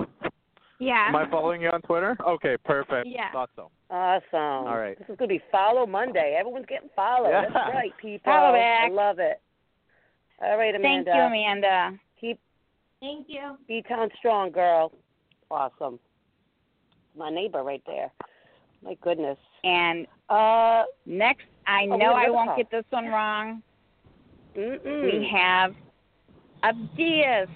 [0.78, 1.06] Yeah.
[1.08, 2.16] Am I following you on Twitter?
[2.26, 3.06] Okay, perfect.
[3.06, 3.30] Yeah.
[3.30, 3.70] Thought so.
[3.88, 4.66] Awesome.
[4.66, 4.98] All right.
[4.98, 6.36] This is going to be Follow Monday.
[6.36, 7.28] Everyone's getting followed.
[7.28, 7.42] Yeah.
[7.54, 8.32] That's right, people.
[8.32, 8.90] Follow back.
[8.90, 9.40] I love it.
[10.42, 11.10] All right, Amanda.
[11.10, 11.98] thank you, Amanda.
[12.20, 12.38] Keep
[13.00, 13.56] Thank you.
[13.68, 14.92] B-Town strong, girl.
[15.50, 15.98] Awesome.
[17.16, 18.10] My neighbor right there.
[18.84, 19.38] My goodness.
[19.64, 22.56] And Uh, next, I Oh, know I won't call.
[22.56, 23.62] get this one wrong.
[24.56, 25.02] mm-mm.
[25.04, 25.74] We have
[26.62, 27.48] Abdias.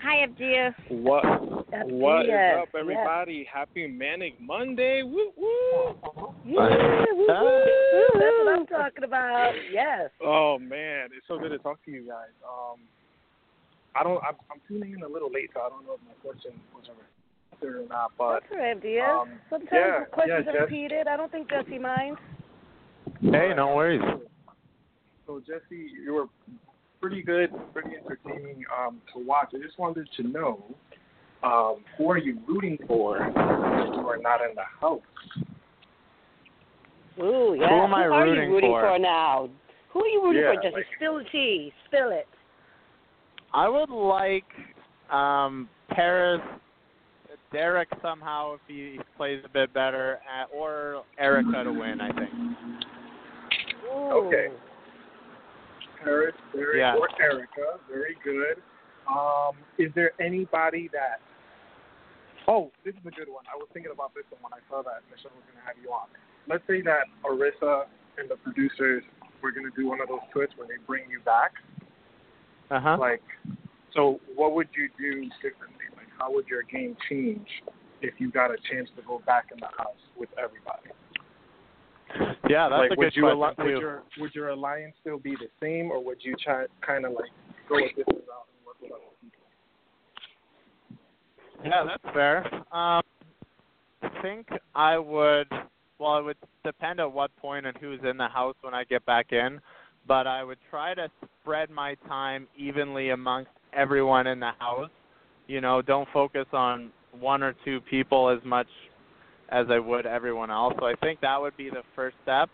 [0.00, 0.74] Hi, Abdias.
[0.88, 1.24] What
[1.70, 2.80] That's what is yes, up, yes.
[2.80, 3.44] everybody?
[3.52, 5.02] Happy Manic Monday!
[5.02, 5.96] Woo woo!
[6.44, 7.64] Yeah, woo, woo, woo.
[8.14, 9.52] That's what I'm talking about.
[9.72, 10.10] Yes.
[10.22, 12.32] Oh man, it's so good to talk to you guys.
[12.44, 12.80] Um,
[13.94, 14.22] I don't.
[14.22, 16.84] I'm, I'm tuning in a little late, so I don't know if my question was
[17.52, 18.12] answered or not.
[18.16, 19.18] But That's all right, Diaz.
[19.22, 20.70] um, Sometimes yeah, questions yeah, are Jess.
[20.70, 21.08] repeated.
[21.08, 22.20] I don't think Jesse minds.
[23.20, 24.02] Hey, no worries.
[25.26, 26.26] so Jesse, you were
[27.00, 29.50] pretty good, pretty entertaining um, to watch.
[29.54, 30.64] I just wanted to know
[31.42, 35.00] um, who are you rooting for when you are not in the house?
[37.20, 37.68] Ooh, yeah.
[37.68, 38.80] Who am I are rooting you rooting for?
[38.82, 38.98] for?
[38.98, 39.48] now?
[39.90, 40.74] Who are you rooting Yeah, for, Jesse?
[40.76, 41.72] like- Spill the tea.
[41.86, 42.28] Spill it.
[43.52, 44.44] I would like
[45.10, 46.40] um Paras,
[47.50, 52.00] Derek somehow if he plays a bit better, uh, or Erica to win.
[52.00, 52.30] I think.
[53.86, 54.28] Ooh.
[54.28, 54.48] Okay.
[56.04, 56.94] Paras, very Yeah.
[56.94, 58.62] or Erica, very good.
[59.08, 61.20] Um, is there anybody that?
[62.46, 63.44] Oh, this is a good one.
[63.52, 65.76] I was thinking about this one when I saw that Michelle was going to have
[65.82, 66.08] you on.
[66.48, 67.84] Let's say that Arisa
[68.16, 69.02] and the producers
[69.42, 71.52] were going to do one of those twists where they bring you back.
[72.70, 72.96] Uh huh.
[72.98, 73.22] Like,
[73.94, 75.86] so what would you do differently?
[75.96, 77.46] Like, how would your game change
[78.02, 80.90] if you got a chance to go back in the house with everybody?
[82.48, 85.18] Yeah, that's like, a would good you question al- would your would your alliance still
[85.18, 87.30] be the same, or would you try kind of like
[87.68, 89.44] go a different route and work with other people?
[91.64, 92.46] Yeah, that's fair.
[92.72, 93.02] Um,
[94.02, 95.48] I think I would.
[95.98, 99.04] Well, it would depend at what point and who's in the house when I get
[99.04, 99.60] back in,
[100.06, 101.08] but I would try to
[101.42, 104.90] spread my time evenly amongst everyone in the house.
[105.46, 108.68] You know, don't focus on one or two people as much
[109.50, 110.74] as I would everyone else.
[110.78, 112.50] So I think that would be the first step,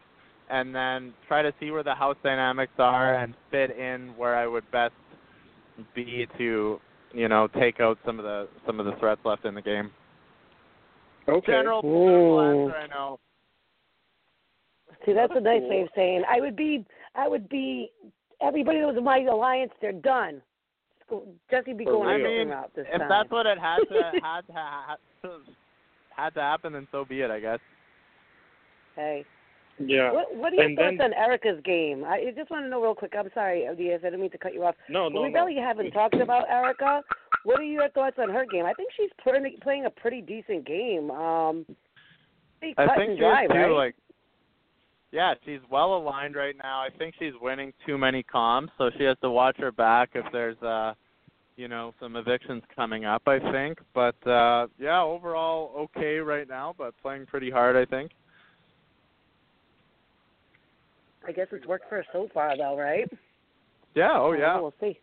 [0.49, 4.47] and then try to see where the house dynamics are and fit in where I
[4.47, 4.95] would best
[5.95, 6.80] be to
[7.14, 9.90] you know, take out some of the some of the threats left in the game.
[11.28, 11.53] Okay.
[11.53, 12.40] General, Ooh.
[12.40, 13.18] answer, I know.
[15.05, 16.85] See, that's a nice way of saying I would be.
[17.15, 17.91] I would be.
[18.41, 20.43] Everybody that was in my alliance, they're done.
[21.51, 22.29] Jesse be For going a real.
[22.29, 23.09] different route this If time.
[23.09, 24.97] that's what it had to had to ha-
[26.17, 27.59] had to happen, then so be it, I guess.
[28.97, 29.25] hey,
[29.79, 30.13] Yeah.
[30.13, 32.05] what what are your And thoughts then- on Erica's game?
[32.05, 33.15] I I just want to know real quick.
[33.17, 34.01] I'm sorry, Diaz.
[34.03, 34.77] I didn't mean to cut you off.
[34.89, 35.45] No, But no, we no.
[35.45, 37.03] really haven't talked about Erica.
[37.45, 38.65] What are your thoughts on her game?
[38.65, 41.11] I think she's playing playing a pretty decent game.
[41.11, 41.67] Um,
[42.63, 43.57] I cut think and she dry, is too.
[43.59, 43.71] right?
[43.71, 43.95] Like,
[45.15, 46.81] yeah, she's well aligned right now.
[46.81, 50.25] I think she's winning too many comps, so she has to watch her back if
[50.33, 50.95] there's uh,
[51.57, 53.23] you know, some evictions coming up.
[53.29, 57.77] I think, but uh, yeah, overall okay right now, but playing pretty hard.
[57.77, 58.11] I think.
[61.27, 63.09] I guess it's worked for her so far, though, right?
[63.95, 64.12] Yeah.
[64.15, 64.59] Oh yeah.
[64.61, 64.99] We'll see.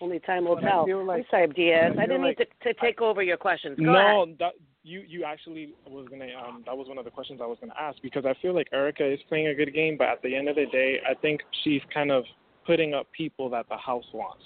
[0.00, 0.84] Only time will But I tell.
[0.86, 1.94] feel like- I'm sorry, Diaz.
[1.98, 3.78] I I didn't feel mean to, to take over your questions.
[3.78, 4.36] Go no, ahead.
[4.40, 4.52] that
[4.86, 7.74] you you actually was gonna um that was one of the questions I was gonna
[7.78, 10.48] ask because I feel like Erica is playing a good game, but at the end
[10.48, 12.24] of the day, I think she's kind of
[12.66, 14.44] putting up people that the house wants.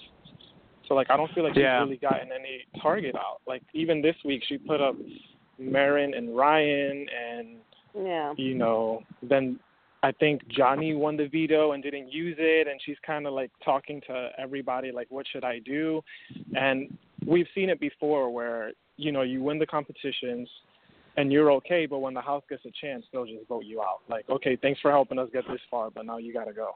[0.87, 1.79] So like I don't feel like she's Yeah.
[1.83, 3.41] really gotten any target out.
[3.47, 4.95] Like even this week she put up
[5.59, 7.57] Marin and Ryan and
[7.95, 8.33] Yeah.
[8.35, 9.59] you know, then
[10.03, 13.51] I think Johnny won the veto and didn't use it, and she's kind of like
[13.63, 16.03] talking to everybody, like, what should I do?
[16.55, 18.71] And we've seen it before where,
[19.01, 20.47] you know, you win the competitions
[21.17, 23.99] and you're okay, but when the house gets a chance, they'll just vote you out.
[24.09, 26.71] Like, okay, thanks for helping us get this far, but now you got to go.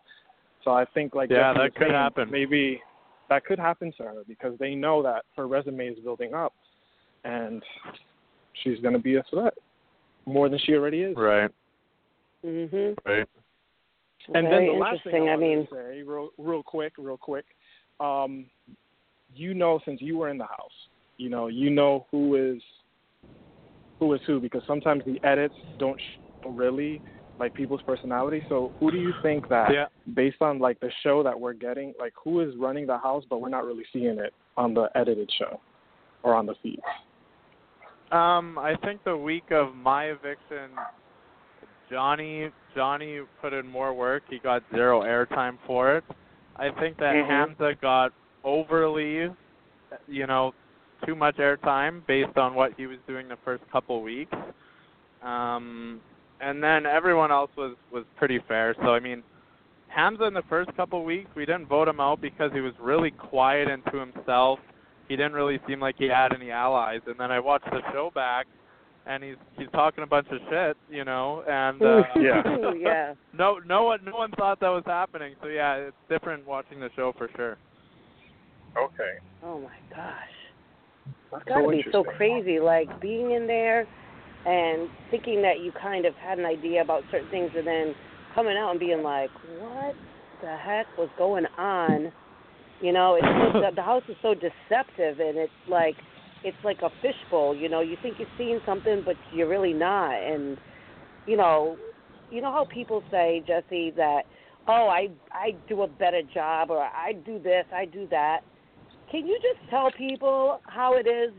[0.63, 2.29] So I think, like, Yeah, that could saying, happen.
[2.31, 2.81] Maybe
[3.29, 6.53] that could happen to her because they know that her resume is building up
[7.23, 7.63] and
[8.63, 9.53] she's going to be a threat
[10.25, 11.15] more than she already is.
[11.15, 11.51] Right.
[12.43, 12.97] Mhm.
[13.05, 13.27] Right.
[14.33, 15.29] And Very then the last thing.
[15.29, 17.45] I, I mean, say, real, real quick, real quick,
[17.99, 18.47] um,
[19.35, 22.61] you know, since you were in the house, you know, you know who is
[23.99, 25.99] who is who because sometimes the edits don't
[26.45, 27.01] really
[27.39, 28.43] like people's personality.
[28.47, 29.87] So who do you think that, Yeah.
[30.13, 33.41] based on like the show that we're getting, like who is running the house, but
[33.41, 35.59] we're not really seeing it on the edited show
[36.23, 36.79] or on the feed?
[38.11, 40.71] Um, I think the week of my eviction,
[41.89, 44.23] Johnny Johnny put in more work.
[44.29, 46.05] He got zero airtime for it.
[46.57, 47.27] I think that Mhm.
[47.27, 48.13] Hamza got
[48.43, 49.31] overly,
[50.07, 50.53] you know,
[51.05, 54.35] too much airtime based on what he was doing the first couple weeks.
[55.23, 55.99] Um,
[56.41, 58.75] and then everyone else was was pretty fair.
[58.81, 59.23] So I mean,
[59.87, 63.11] Hamza in the first couple weeks, we didn't vote him out because he was really
[63.11, 64.59] quiet and to himself.
[65.07, 67.01] He didn't really seem like he had any allies.
[67.05, 68.47] And then I watched the show back,
[69.05, 72.43] and he's he's talking a bunch of shit, you know, and uh, Yeah.
[72.77, 73.13] yeah.
[73.33, 75.35] no no one no one thought that was happening.
[75.41, 77.57] So yeah, it's different watching the show for sure.
[78.77, 79.13] Okay.
[79.43, 80.34] Oh my gosh.
[81.35, 83.87] It's got to so be so crazy, like being in there
[84.45, 87.95] and thinking that you kind of had an idea about certain things, and then
[88.33, 89.95] coming out and being like, "What
[90.41, 92.11] the heck was going on?"
[92.81, 95.95] You know, it's so, the, the house is so deceptive, and it's like
[96.43, 97.55] it's like a fishbowl.
[97.55, 100.13] You know, you think you're seeing something, but you're really not.
[100.13, 100.57] And
[101.25, 101.77] you know,
[102.29, 104.23] you know how people say, Jesse, that
[104.67, 108.41] oh, I I do a better job, or I do this, I do that.
[109.15, 111.31] Can you just tell people how it is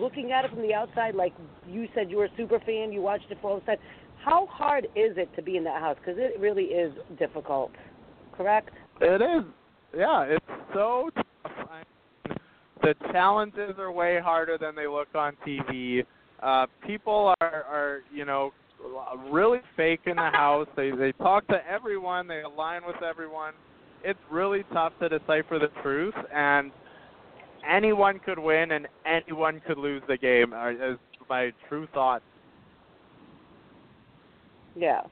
[0.00, 1.14] looking at it from the outside?
[1.14, 1.32] Like
[1.68, 3.76] you said, you were a super fan, you watched it for all the time.
[4.24, 5.96] How hard is it to be in that house?
[6.00, 7.70] Because it really is difficult.
[8.36, 8.70] Correct?
[9.00, 9.44] It is.
[9.96, 11.52] Yeah, it's so tough.
[11.70, 12.34] I-
[12.82, 16.04] The challenges are way harder than they look on TV.
[16.42, 18.52] Uh people are are, you know,
[19.30, 20.66] really fake in the house.
[20.74, 23.52] They they talk to everyone, they align with everyone.
[24.04, 26.72] It's really tough to decipher the truth and
[27.68, 30.98] anyone could win and anyone could lose the game uh, is
[31.28, 32.22] my true thought.
[34.74, 35.02] Yeah.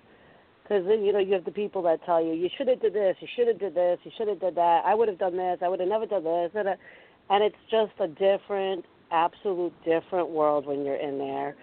[0.62, 2.94] Because then you know you have the people that tell you you should have did
[2.94, 4.82] this, you should have did this, you should have did that.
[4.84, 6.74] I would have done this, I would have never done this, and, uh,
[7.30, 11.56] and it's just a different, absolute different world when you're in there.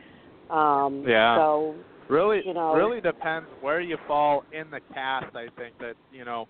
[0.50, 1.38] Um, Yeah.
[1.38, 1.76] So
[2.10, 5.36] Really, you know- really depends where you fall in the cast.
[5.36, 6.48] I think that you know,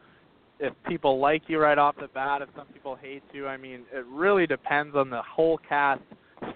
[0.59, 3.47] if people like you right off the bat, if some people hate you.
[3.47, 6.01] I mean, it really depends on the whole cast,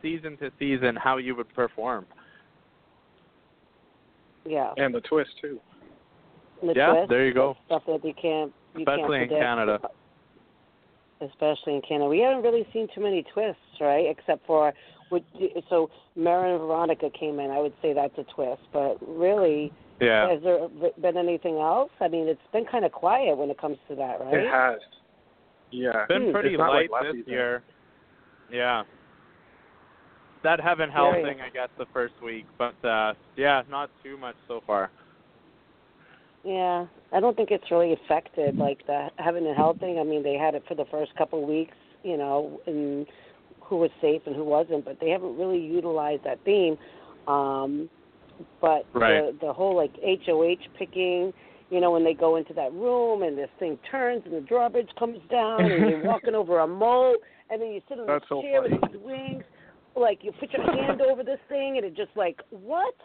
[0.02, 2.06] season to season, how you would perform.
[4.46, 4.74] yeah.
[4.78, 5.60] And the twist too.
[6.62, 7.56] And the yeah, twist, there you go.
[7.68, 9.40] Stuff that you can't, you Especially can't in.
[9.40, 9.80] Canada.
[11.22, 12.10] especially in Canada.
[12.10, 14.06] We haven't really seen too many twists, right?
[14.10, 14.74] Except for
[15.10, 15.24] what
[15.70, 17.52] so Maren and Veronica came in.
[17.52, 19.72] I would say that's a twist, but really,
[20.02, 20.30] Yeah.
[20.32, 20.68] has there
[21.00, 21.92] been anything else?
[22.00, 24.34] I mean, it's been kind of quiet when it comes to that, right?
[24.34, 24.80] It has.
[25.72, 26.06] Yeah.
[26.08, 26.32] Been Hmm.
[26.32, 27.32] pretty It's light like this season.
[27.32, 27.64] year.
[28.52, 28.84] Yeah.
[30.44, 31.24] That heaven hell Very.
[31.24, 34.90] thing, I guess, the first week, but uh yeah, not too much so far.
[36.44, 40.00] Yeah, I don't think it's really affected like the heaven and hell thing.
[40.00, 43.06] I mean, they had it for the first couple of weeks, you know, and
[43.62, 46.78] who was safe and who wasn't, but they haven't really utilized that theme.
[47.28, 47.88] Um,
[48.60, 49.32] but Right.
[49.40, 51.34] the the whole like HOH picking,
[51.70, 54.90] you know, when they go into that room and this thing turns and the drawbridge
[54.98, 57.18] comes down and you're walking over a moat
[57.50, 58.78] and then you sit on That's this so chair funny.
[58.82, 59.44] with these wings,
[59.96, 62.96] like you put your hand over this thing and it just like what?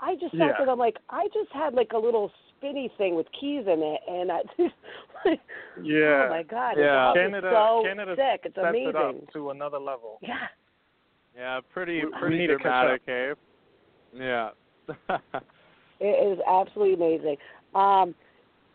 [0.00, 0.52] I just sat Yeah.
[0.58, 0.70] there.
[0.70, 4.32] I'm like, I just had like a little spinny thing with keys in it, and
[4.32, 4.74] I just,
[5.24, 5.40] like,
[5.80, 6.26] Yeah.
[6.26, 7.10] oh my god, Yeah.
[7.10, 8.40] it's Canada, so Canada sick.
[8.46, 8.88] It's sets amazing.
[8.88, 10.18] it up to another level.
[10.22, 10.48] Yeah,
[11.36, 13.34] Yeah, pretty We- we pretty need to dramatic, eh?
[14.14, 14.50] Yeah.
[16.00, 17.36] it is absolutely amazing.
[17.74, 18.14] Um,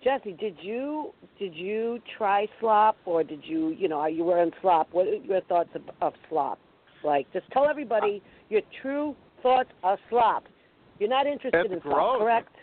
[0.04, 4.52] Jesse, did you did you try slop, or did you, you know, are you wearing
[4.62, 4.90] slop?
[4.92, 6.60] What are your thoughts of, of slop?
[7.04, 10.44] Like, just tell everybody your true thoughts of slop.
[11.00, 12.56] You're not interested It's in slop, correct?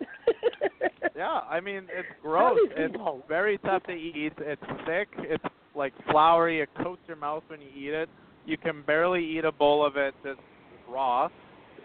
[1.16, 2.58] yeah, I mean it's gross.
[2.76, 2.94] It's
[3.28, 4.32] very tough to eat.
[4.38, 5.08] It's thick.
[5.18, 5.44] It's
[5.74, 6.60] like floury.
[6.60, 8.08] It coats your mouth when you eat it.
[8.44, 10.40] You can barely eat a bowl of it just
[10.88, 11.28] raw.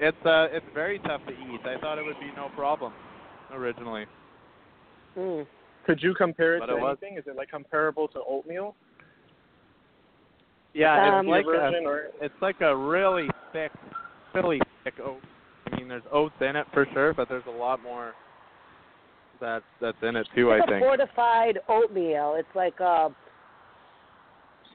[0.01, 1.61] It's uh it's very tough to eat.
[1.63, 2.91] I thought it would be no problem
[3.53, 4.05] originally.
[5.15, 5.45] Mm.
[5.85, 7.19] Could you compare it But to it was- anything?
[7.19, 8.75] Is it like comparable to oatmeal?
[10.73, 13.71] Yeah, Um, it's like a, or it's like a really thick,
[14.33, 15.21] really thick oat.
[15.71, 18.13] I mean, there's oats in it for sure, but there's a lot more
[19.41, 20.49] that that's in it too.
[20.51, 20.81] it's I a think.
[20.83, 22.35] fortified oatmeal.
[22.39, 23.09] It's like uh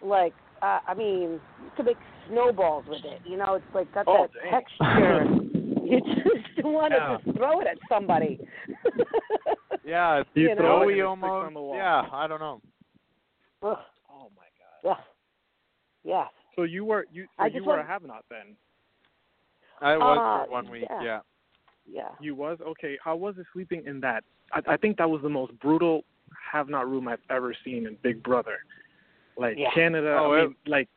[0.02, 1.96] like uh, I mean, you can make
[2.30, 3.20] snowballs with it.
[3.24, 4.52] You know, it's like got Oh, that dang.
[4.52, 5.26] texture.
[5.86, 7.16] You just want to Yeah.
[7.24, 8.40] just throw it at somebody.
[9.84, 11.46] Yeah, it's You You throw it and Joey it sticks almost.
[11.46, 11.76] on the wall.
[11.76, 12.60] Yeah, I don't know.
[13.62, 13.78] Ugh,
[14.10, 14.42] Oh my
[14.82, 14.90] god.
[14.90, 15.04] ugh.
[16.02, 16.24] Yeah.
[16.56, 18.56] So you were you so I you just were a have not then.
[19.80, 20.86] I was Uh, for one week.
[20.90, 21.02] yeah.
[21.04, 21.20] Yeah.
[21.88, 22.08] Yeah.
[22.20, 22.98] You was okay.
[23.04, 24.24] How was it sleeping in that?
[24.52, 26.02] I, I think that was the most brutal
[26.52, 28.56] have not room I've ever seen in Big Brother.
[29.38, 29.70] Like Yeah.
[29.72, 30.88] Canada, Oh, I it- like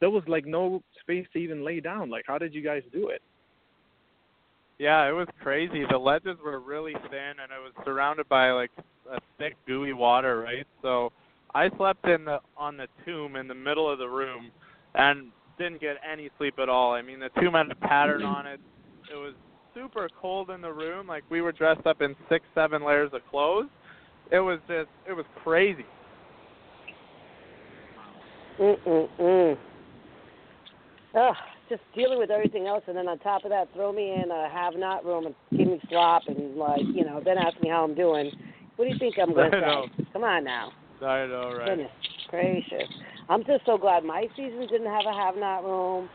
[0.00, 2.10] there was like no space to even lay down.
[2.10, 3.22] Like, how did you guys do it?
[4.78, 5.84] Yeah, it was crazy.
[5.90, 8.70] The ledges were really thin, and it was surrounded by like
[9.10, 10.66] a thick, gooey water, right?
[10.82, 11.10] So
[11.54, 14.50] I slept in the on the tomb in the middle of the room,
[14.94, 16.92] and didn't get any sleep at all.
[16.92, 18.60] I mean, the tomb had a pattern on it.
[19.12, 19.34] It was
[19.74, 21.06] super cold in the room.
[21.06, 23.68] Like we were dressed up in six, seven layers of clothes.
[24.30, 25.86] It was just, it was crazy.
[28.60, 29.58] Mm mm mm.
[31.14, 31.34] Ugh,
[31.68, 34.48] just dealing with everything else, and then on top of that, throw me in a
[34.50, 37.94] have-not room and give me slop, and like, you know, then ask me how I'm
[37.94, 38.30] doing.
[38.76, 40.04] What do you think I'm going to say?
[40.12, 40.72] Come on now.
[41.00, 41.70] I know, right?
[41.70, 41.90] Goodness
[42.28, 42.88] gracious.
[43.28, 46.08] I'm just so glad my season didn't have a have-not room,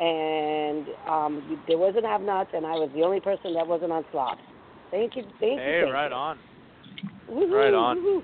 [0.00, 4.42] and um there wasn't have-nots, and I was the only person that wasn't on slops.
[4.90, 5.58] Thank you, thank you.
[5.58, 6.16] Hey, right you.
[6.16, 6.38] on.
[7.30, 7.96] Woohoo, Right on.
[7.98, 8.22] woohoo.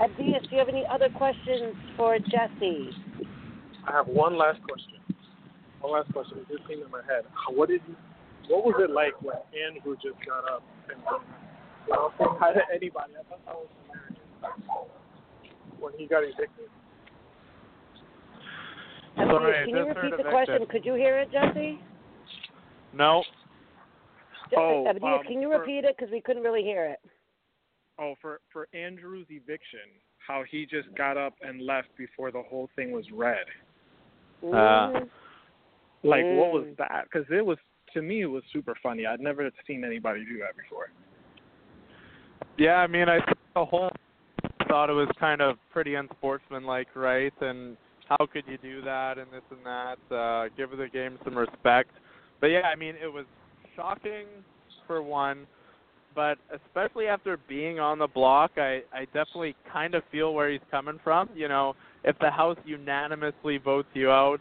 [0.00, 2.90] Adias, do you have any other questions for Jesse?
[3.86, 5.01] I have one last question.
[5.82, 6.38] One last question.
[6.38, 7.24] It just came in my head.
[7.50, 7.96] What did you,
[8.48, 12.62] what was it like when Andrew just got up and you know, saying hi to
[12.72, 13.12] anybody?
[13.18, 14.22] I thought that was hilarious.
[15.80, 16.70] When he got evicted.
[19.18, 20.54] Adias, Sorry, I can you repeat the question?
[20.54, 20.70] evicted.
[20.70, 21.80] Could you hear it, Jesse?
[22.92, 23.24] No.
[24.50, 25.96] Je- Oh, Adias, um, can you for- repeat it?
[25.98, 27.00] Because we couldn't really hear it.
[27.98, 29.90] Oh, for for Andrew's eviction,
[30.26, 33.46] how he just got up and left before the whole thing was read.
[36.02, 36.06] Ah.
[36.06, 36.10] Mm.
[36.10, 36.76] Like, what was Mm.
[36.76, 37.04] that?
[37.04, 37.58] Because it was
[37.94, 39.06] to me, it was super funny.
[39.06, 40.90] I'd never seen anybody do that before.
[42.58, 43.18] Yeah, I mean, I
[43.54, 43.90] the whole
[44.68, 47.32] thought it was kind of pretty unsportsmanlike, right?
[47.40, 47.76] And
[48.08, 50.14] how could you do that and this and that?
[50.14, 51.90] Uh, give the game some respect.
[52.40, 53.26] But yeah, I mean, it was
[53.76, 54.26] shocking
[54.86, 55.46] for one,
[56.14, 60.60] but especially after being on the block, I I definitely kind of feel where he's
[60.70, 61.28] coming from.
[61.34, 61.74] You know,
[62.04, 64.40] if the House unanimously votes you out,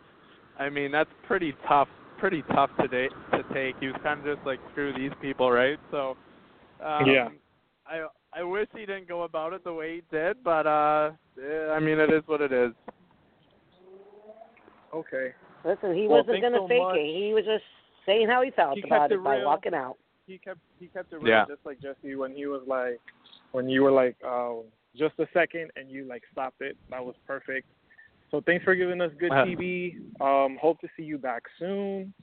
[0.61, 1.87] I mean, that's pretty tough.
[2.19, 3.75] Pretty tough to, da- to take.
[3.79, 5.79] He was kind of just like screw these people, right?
[5.89, 6.15] So.
[6.83, 7.29] Um, Yeah.
[7.87, 11.11] I I wish he didn't go about it the way he did, but uh
[11.75, 12.71] I mean it is what it is.
[14.93, 15.33] Okay.
[15.65, 16.97] Listen, he Well, wasn't thanks going to so fake much.
[16.97, 17.15] it.
[17.27, 17.63] He was just
[18.05, 19.45] saying how he felt He about it it by real.
[19.45, 19.97] walking out.
[20.27, 21.45] He kept he kept it real, Yeah.
[21.47, 22.99] just like Jesse when he was like
[23.51, 26.77] when you were like, oh, just a second, and you like stopped it.
[26.89, 27.67] That was perfect.
[28.31, 29.97] So thanks for giving us good Uh, TV.
[30.21, 32.13] Um, hope to see you back soon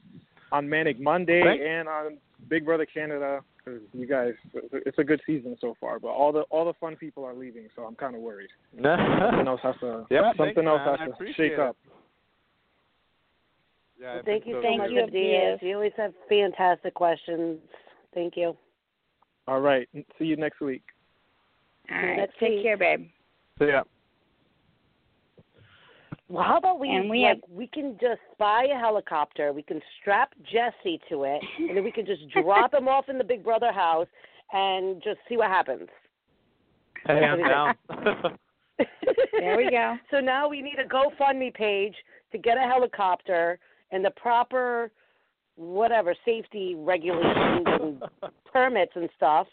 [0.51, 1.63] on Manic Monday Thanks.
[1.65, 4.33] and on Big Brother Canada because you guys,
[4.73, 5.99] it's a good season so far.
[5.99, 8.49] But all the all the fun people are leaving, so I'm kind of worried.
[8.81, 11.09] Something else has to Yeah, something thanks, else man.
[11.09, 11.59] Has to shake it.
[11.59, 11.77] up.
[14.01, 14.95] Yeah, Well, thank you so so Thank much, too.
[14.95, 15.53] you, Adias.
[15.55, 15.61] Adias.
[15.61, 17.59] You always have fantastic questions.
[18.13, 18.55] Thank you.
[19.47, 19.87] All right,
[20.17, 20.83] see you next week.
[21.91, 22.19] All right.
[22.19, 23.09] Let's Take care, babe.
[23.57, 23.81] So, yeah.
[26.29, 29.81] Well, how about we And we like we can just buy a helicopter, we can
[29.99, 33.43] strap Jesse to it, and then we can just drop him off in the Big
[33.43, 34.07] Brother house
[34.53, 35.89] and just see what happens.
[37.05, 37.75] Hey, I'm down.
[39.37, 39.97] There we go.
[40.11, 41.95] so now we need a GoFundMe page
[42.31, 43.59] to get a helicopter
[43.91, 44.91] and the proper
[45.55, 48.03] whatever safety regulations and
[48.53, 49.47] permits and stuff,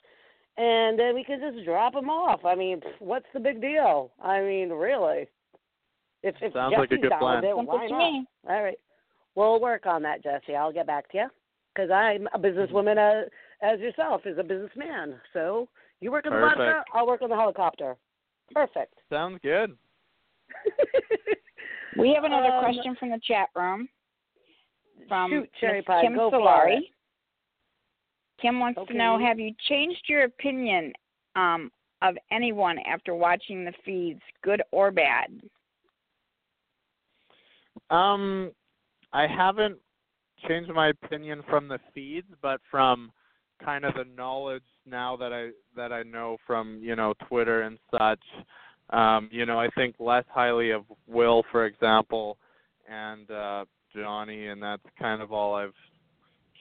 [0.57, 2.45] and then we can just drop him off.
[2.45, 4.13] I mean, what's the big deal?
[4.23, 5.29] I mean, really.
[6.27, 7.45] If if Sounds Jesse's like a good plan.
[7.45, 8.27] it, why not?
[8.49, 8.79] All right.
[9.37, 10.57] We'll work on that, Jesse.
[10.57, 11.27] I'll get back to you
[11.73, 13.31] because I'm a businesswoman as,
[13.63, 15.21] as yourself is a businessman.
[15.33, 15.69] So
[16.01, 16.59] you work on the Perfect.
[16.59, 17.97] vodka, I'll work on the helicopter.
[18.53, 18.95] Perfect.
[19.11, 19.77] Sounds good.
[21.97, 23.89] We have another Um, question from the chat room.
[25.09, 26.79] From Shoot, Cherry Miss Pie, Kim go for Solari.
[26.79, 26.85] it.
[28.39, 28.93] Kim wants Okay.
[28.93, 30.93] to know: Have you changed your opinion
[31.37, 31.73] um,
[32.03, 35.41] of anyone after watching the feeds, good or bad?
[37.91, 38.53] Um,
[39.13, 39.79] I haven't
[40.49, 43.13] changed my opinion from the feeds, but from
[43.65, 47.79] kind of the knowledge now that I that I know from you know Twitter and
[47.91, 48.23] such.
[48.91, 52.39] Um, you know, I think less highly of Will, for example,
[52.89, 53.65] and uh,
[53.95, 55.75] Johnny, and that's kind of all I've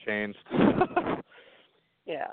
[0.04, 0.38] changed.
[2.06, 2.28] Yeah.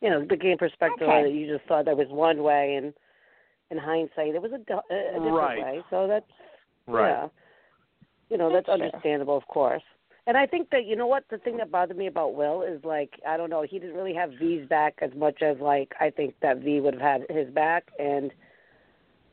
[0.00, 1.24] You know, the game perspective Okay.
[1.24, 2.94] that you just thought that was one way, and
[3.70, 5.58] in hindsight, it was a, a a different Right.
[5.58, 5.84] way.
[5.90, 6.24] So that's
[6.86, 7.10] right.
[7.10, 7.28] yeah.
[8.30, 9.82] You know, that's That's understandable, of course.
[10.26, 12.84] And I think that you know what the thing that bothered me about Will is
[12.84, 16.10] like I don't know he didn't really have V's back as much as like I
[16.10, 18.30] think that V would have had his back and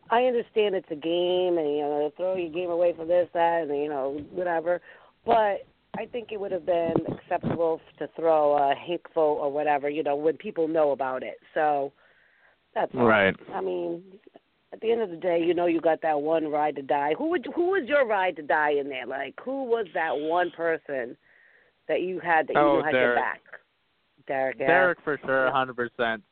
[0.09, 3.67] I understand it's a game and you know throw your game away for this that
[3.69, 4.81] and you know whatever
[5.25, 9.89] but I think it would have been acceptable to throw a hink vote or whatever
[9.89, 11.91] you know when people know about it so
[12.73, 13.05] that's all.
[13.05, 13.35] Right.
[13.53, 14.03] I mean
[14.73, 17.13] at the end of the day, you know you got that one ride to die.
[17.17, 19.05] Who would who was your ride to die in there?
[19.05, 21.15] Like who was that one person
[21.87, 23.41] that you had that you Oh, knew had your back?
[24.27, 24.57] Derek.
[24.59, 24.67] Yeah.
[24.67, 26.23] Derek for sure, hundred percent.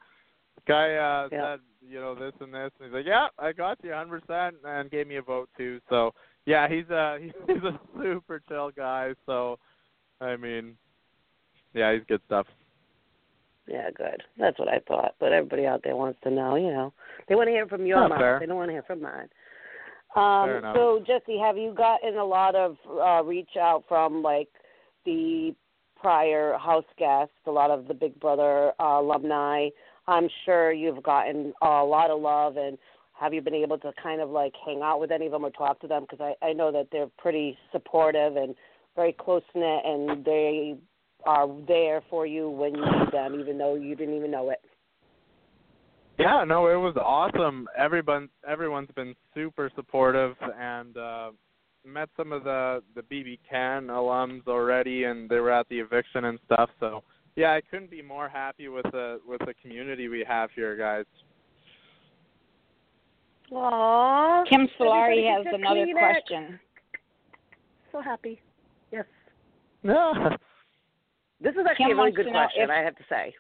[0.68, 1.56] Guy uh Yeah.
[1.56, 4.58] said, you know, this and this and he's like, Yeah, I got you hundred percent
[4.66, 5.80] and gave me a vote too.
[5.90, 6.14] So
[6.46, 9.58] yeah, he's a he's a super chill guy, so
[10.20, 10.76] I mean
[11.74, 12.48] yeah, he's good stuff.
[13.68, 14.22] Yeah, good.
[14.38, 15.16] That's what I thought.
[15.20, 16.93] But everybody out there wants to know, you know.
[17.28, 18.20] They want to hear from your Oh, mouth.
[18.20, 18.39] fair.
[18.39, 19.30] They don't want to hear from mine.
[20.16, 24.47] Um, so Jesse, have you gotten a lot of uh reach out from like
[25.05, 25.53] the
[25.99, 29.70] prior house guests, a lot of the Big Brother uh, alumni?
[30.07, 32.78] I'm sure you've gotten a lot of love and
[33.20, 35.49] have you been able to kind of like hang out with any of them or
[35.49, 38.55] talk to them because I I know that they're pretty supportive and
[38.95, 40.76] very close knit and they
[41.26, 44.60] are there for you when you need them even though you didn't even know it.
[46.18, 47.68] Yeah, no, it was awesome.
[47.78, 51.32] Everyone everyone's been super supportive and uh
[51.86, 56.26] met some of the the BB Can alums already and they were at the eviction
[56.26, 56.70] and stuff.
[56.80, 57.04] So,
[57.36, 61.06] yeah, I couldn't be more happy with the with the community we have here, guys.
[63.52, 64.48] Aww.
[64.50, 66.00] Kim Solari gets has another Kleenex.
[66.00, 66.60] question.
[67.92, 68.40] So happy.
[68.92, 69.06] Yes.
[69.84, 70.36] Yeah.
[71.46, 73.34] This is actually Kim a really good question, if- I have to say.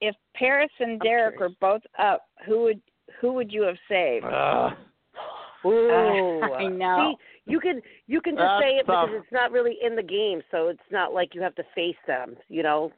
[0.00, 2.80] If Paras and Derek were both up, who would
[3.20, 4.24] who would you have saved?
[4.24, 4.72] Ugh.
[5.66, 6.40] Ooh.
[6.56, 7.16] I know.
[7.18, 9.08] See, you can you can just That's say it tough.
[9.08, 11.96] because it's not really in the game, so it's not like you have to face
[12.06, 12.36] them.
[12.48, 12.92] You know,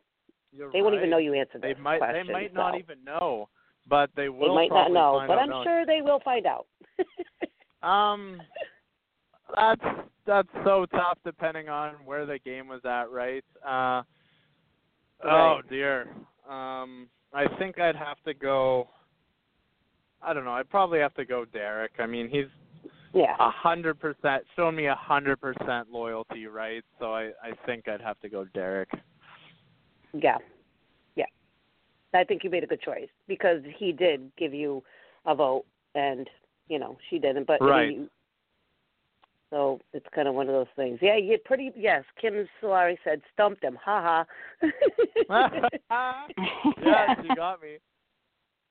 [0.53, 2.27] You're they won't even know you answered They might question.
[2.27, 3.49] they might not even know,
[3.89, 4.51] but they will.
[4.51, 5.65] They might not know, but I'm knowing.
[5.67, 6.67] sure they will find out.
[7.83, 8.41] Um,
[9.55, 9.85] that's
[10.27, 13.45] that's so tough depending on where the game was at, right?
[13.67, 14.03] Uh,
[15.25, 16.09] oh dear.
[16.49, 18.89] Um, I think I'd have to go.
[20.23, 20.53] I don't know.
[20.53, 21.93] I'd probably have to go Derek.
[21.99, 22.47] I mean, he's
[23.13, 23.35] yeah.
[23.39, 26.85] a hundred percent shown me a hundred percent loyalty, right?
[26.99, 28.91] So I I think I'd have to go Derek.
[30.13, 30.39] Yeah.
[31.17, 31.25] Yeah.
[32.15, 34.83] I think you made a good choice because he did give you
[35.27, 36.29] a vote and,
[36.69, 37.47] you know, she didn't.
[37.47, 37.93] But I mean, Right.
[37.93, 38.11] you-
[39.53, 40.99] so it's kind of one of those things.
[41.03, 43.79] Yeah, you pretty yes, Kim Solari said stumped him.
[43.85, 44.25] Ha
[45.91, 46.27] ha.
[46.83, 47.77] yes, you got me.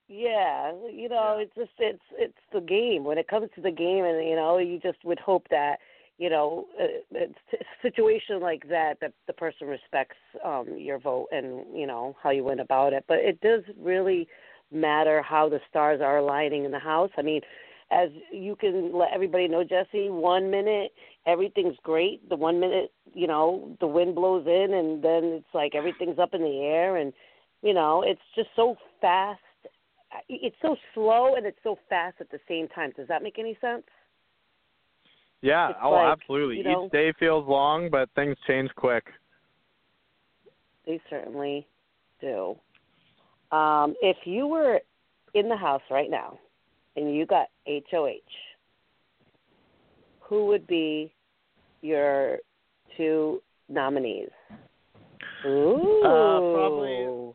[0.07, 1.43] Yeah, you know, Yeah.
[1.43, 3.03] it's just it's it's the game.
[3.03, 5.77] When it comes to the game, and you know, you just would hope that
[6.17, 11.27] you know, uh, it's a situation like that that the person respects um your vote
[11.31, 13.05] and you know how you went about it.
[13.07, 14.27] But it does really
[14.71, 17.11] matter how the stars are aligning in the house.
[17.17, 17.41] I mean,
[17.91, 20.91] as you can let everybody know, Jesse, one minute
[21.25, 22.27] everything's great.
[22.29, 26.33] The one minute, you know, the wind blows in, and then it's like everything's up
[26.33, 27.13] in the air, and
[27.61, 29.39] you know, it's just so fast
[30.29, 32.91] it's so slow and it's so fast at the same time.
[32.95, 33.83] Does that make any sense?
[35.41, 36.57] Yeah, It's oh, like, absolutely.
[36.57, 39.05] you know- Each day feels long, but things change quick.
[40.85, 41.65] They certainly
[42.19, 42.57] do.
[43.51, 44.81] Um, if you were
[45.33, 46.37] in the house right now
[46.95, 48.17] and you got HOH,
[50.19, 51.13] who would be
[51.81, 52.37] your
[52.97, 54.29] two nominees?
[55.45, 56.01] Ooh.
[56.03, 57.33] Uh, probably-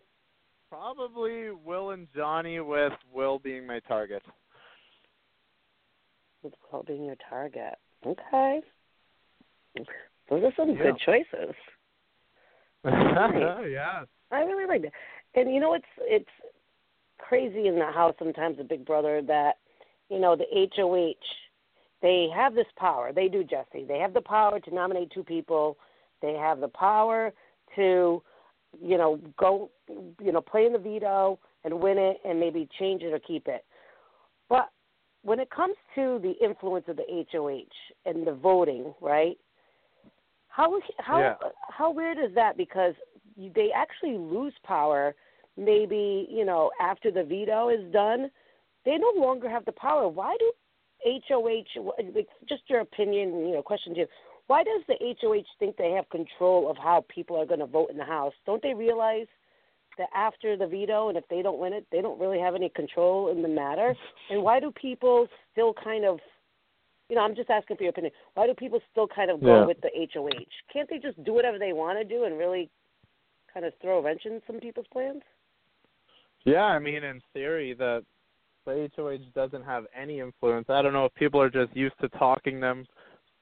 [0.69, 4.23] Probably Will and Johnny, with Will being my target.
[6.43, 7.74] With Will being your target.
[8.05, 8.61] Okay.
[10.28, 10.83] Those are some Yeah.
[10.83, 11.55] good choices.
[12.85, 13.70] Right.
[13.70, 14.05] yeah.
[14.31, 14.93] I really like that.
[15.35, 16.31] And you know it's it's
[17.19, 19.59] crazy in the house sometimes with Big Brother that,
[20.09, 21.15] you know, the HOH
[22.03, 23.13] they have this power.
[23.13, 23.85] They do, Jesse.
[23.87, 25.79] They have the power to nominate two people.
[26.21, 27.33] They have the power
[27.75, 28.23] to,
[28.81, 33.03] you know, go you know, play in the veto and win it and maybe change
[33.03, 33.65] it or keep it.
[34.49, 34.69] But
[35.23, 37.65] when it comes to the influence of the HOH
[38.05, 39.39] and the voting, right?
[40.49, 41.37] How how Yeah.
[41.71, 42.57] how weird is that?
[42.57, 42.95] Because
[43.37, 45.15] they actually lose power.
[45.57, 48.31] Maybe you know after the veto is done,
[48.85, 50.09] they no longer have the power.
[50.09, 50.53] Why do
[51.28, 51.81] HOH?
[52.49, 54.07] Just your opinion, you know, question to you.
[54.49, 57.91] Why does the HOH think they have control of how people are going to vote
[57.91, 58.33] in the House?
[58.45, 59.27] Don't they realize
[59.99, 62.69] that after the veto, and if they don't win it, they don't really have any
[62.69, 63.95] control in the matter?
[64.31, 66.20] And why do people still kind of
[67.09, 68.12] You know, I'm just asking for your opinion.
[68.35, 69.65] Why do people still kind of go Yeah.
[69.65, 70.51] with the HOH?
[70.73, 72.69] Can't they just do whatever they want to do and really
[73.47, 75.23] kind of throw a wrench in some people's plans?
[76.47, 78.05] Yeah, I mean, in theory, the
[78.64, 80.66] the HOH doesn't have any influence.
[80.68, 82.86] I don't know if people are just used to talking them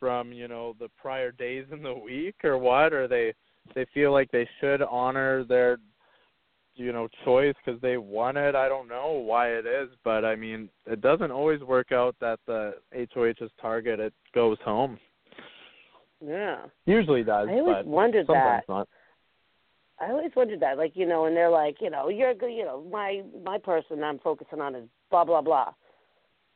[0.00, 3.34] from you know the prior days in the week or what, or they
[3.74, 5.78] they feel like they should honor their
[6.76, 8.54] you know choice because they won it.
[8.54, 12.40] I don't know why it is, but I mean, it doesn't always work out that
[12.46, 12.74] the
[13.14, 14.98] HOH's target it goes home.
[16.24, 16.62] Yeah.
[16.86, 17.48] Usually does.
[17.50, 18.72] I always but wondered sometimes that.
[18.72, 18.88] not.
[20.00, 22.64] I always wondered that, like you know, and they're like, you know, you're good, you
[22.64, 25.72] know, my my person I'm focusing on is blah blah blah,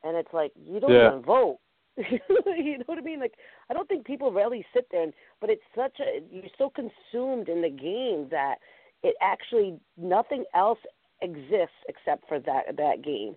[0.02, 1.08] and it's like you don't Yeah.
[1.08, 1.58] even vote.
[1.96, 3.20] you know what I mean?
[3.20, 3.34] Like
[3.70, 7.48] I don't think people really sit there, and but it's such a you're so consumed
[7.48, 8.56] in the game that
[9.02, 10.78] it actually nothing else
[11.22, 13.36] exists except for that that game.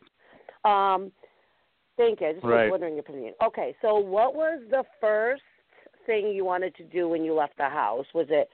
[0.70, 1.12] Um,
[1.98, 2.28] thank you.
[2.28, 3.34] I just was wondering your opinion.
[3.44, 5.44] Okay, so what was the first
[6.06, 8.06] thing you wanted to do when you left the house?
[8.14, 8.50] Was it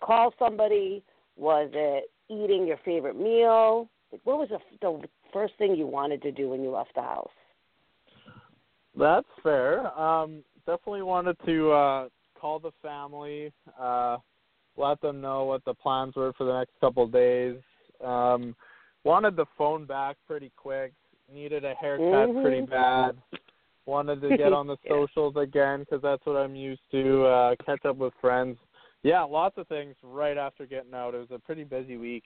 [0.00, 1.02] call somebody?
[1.36, 3.88] Was it eating your favorite meal?
[4.12, 7.02] Like, what was the, the first thing you wanted to do when you left the
[7.02, 7.28] house?
[8.96, 9.86] That's fair.
[9.98, 12.08] Um, definitely wanted to uh,
[12.38, 14.18] call the family, uh,
[14.76, 17.56] let them know what the plans were for the next couple of days.
[18.04, 18.54] Um,
[19.02, 20.92] wanted the phone back pretty quick.
[21.32, 22.42] Needed a haircut Mhm.
[22.42, 23.16] pretty bad.
[23.86, 24.90] Wanted to get on the Yeah.
[24.90, 27.24] socials again because that's what I'm used to.
[27.24, 28.58] Uh, catch up with friends.
[29.04, 31.14] Yeah, lots of things right after getting out.
[31.14, 32.24] It was a pretty busy week.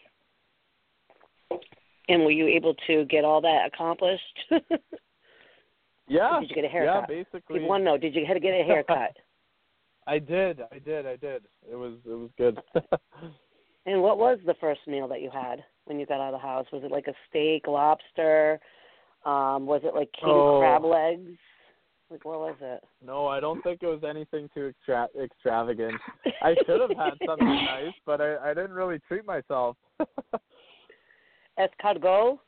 [2.09, 4.23] And were you able to get all that accomplished?
[6.11, 6.41] Yeah.
[6.41, 7.09] Did you get a Yeah, haircut?
[7.09, 7.57] basically.
[7.57, 9.15] People want know, did you had to get a haircut?
[10.07, 10.61] I did.
[10.73, 11.05] I did.
[11.07, 11.43] I did.
[11.71, 11.97] It was.
[12.07, 12.59] It was good.
[13.85, 16.47] and what was the first meal that you had when you got out of the
[16.47, 16.65] house?
[16.73, 18.59] Was it like a steak, lobster?
[19.27, 20.61] Um, was it like king Oh.
[20.61, 21.39] crab legs?
[22.11, 22.83] Like what was it?
[23.05, 25.95] No, I don't think it was anything too extra- extravagant.
[26.43, 29.77] I should have had something nice, but I, I didn't really treat myself.
[31.59, 32.39] Escargot?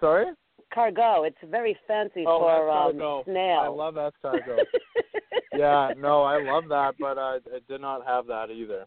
[0.00, 0.26] Sorry?
[0.72, 1.24] Cargo.
[1.24, 3.60] It's very fancy Oh, for um, snail.
[3.60, 4.64] I love escargot.
[5.56, 8.86] yeah, no, I love that, but I, I did not have that either.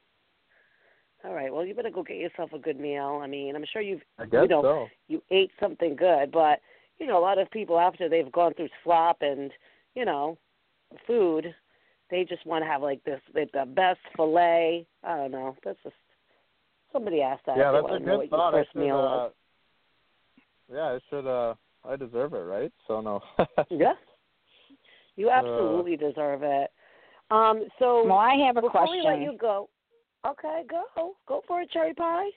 [1.26, 1.54] All right.
[1.54, 3.20] Well, you better go get yourself a good meal.
[3.24, 4.88] I mean, I'm sure you've I guess you know so.
[5.08, 6.60] you ate something good, but
[7.00, 9.52] you know, a lot of people after they've gone through slop and
[9.96, 10.38] you know,
[11.06, 11.54] food,
[12.10, 14.86] they just want to have like this the, the best fillet.
[15.04, 15.56] I don't know.
[15.64, 15.96] That's just
[16.92, 17.58] somebody asked that.
[17.58, 18.54] yeah, that's a good what thought.
[18.54, 19.32] Your I should, meal
[20.72, 21.28] uh, yeah, I should.
[21.28, 21.56] uh
[21.86, 22.72] I deserve it, right?
[22.88, 23.22] So no.
[23.70, 23.94] Yeah.
[25.16, 26.72] You Uh, absolutely deserve it.
[27.30, 29.00] Um, so Well, I have a before question.
[29.00, 29.70] we let you go,
[30.26, 32.30] okay, go, go for it, cherry pie.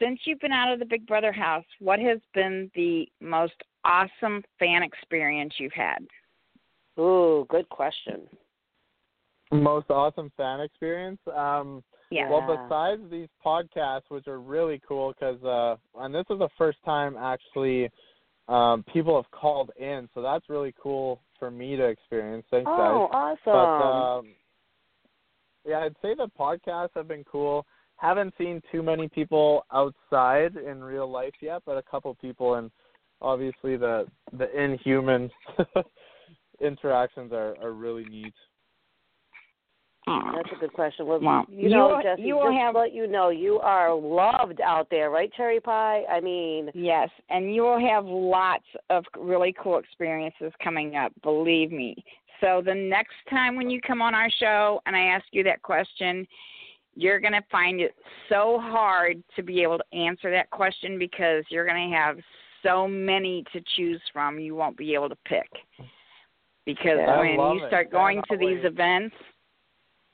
[0.00, 3.54] Since you've been out of the Big Brother house, what has been the most
[3.84, 6.06] awesome fan experience you've had?
[6.98, 8.22] Ooh, good question.
[9.52, 11.20] Most awesome fan experience.
[11.34, 12.28] Um, Yeah.
[12.28, 16.78] Well, besides these podcasts, which are really cool, because uh, and this is the first
[16.84, 17.90] time actually
[18.48, 22.46] um, people have called in, so that's really cool for me to experience.
[22.50, 23.36] Thanks, Oh, guys.
[23.46, 23.52] awesome.
[23.52, 24.26] But um,
[25.66, 27.66] yeah, I'd say the podcasts have been cool.
[27.96, 32.70] Haven't seen too many people outside in real life yet, but a couple people, and
[33.20, 35.30] obviously the the inhuman
[36.60, 38.34] interactions are are really neat.
[40.06, 41.06] That's a good question.
[41.06, 44.60] Well, Well, you know, Jesse, you just have- to let you know, you are loved
[44.60, 46.04] out there, right, Cherry Pie?
[46.04, 51.72] I mean, Yes, and you will have lots of really cool experiences coming up, believe
[51.72, 52.04] me.
[52.40, 55.62] So the next time when you come on our show and I ask you that
[55.62, 56.26] question,
[56.96, 57.94] you're going to find it
[58.28, 62.18] so hard to be able to answer that question because you're going to have
[62.62, 65.48] so many to choose from you won't be able to pick.
[66.64, 67.18] Because Yeah.
[67.18, 67.68] When you it.
[67.68, 69.14] start going to these events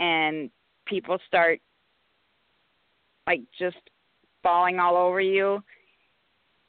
[0.00, 0.50] and
[0.86, 1.60] people start
[3.26, 3.76] like just
[4.42, 5.62] falling all over you,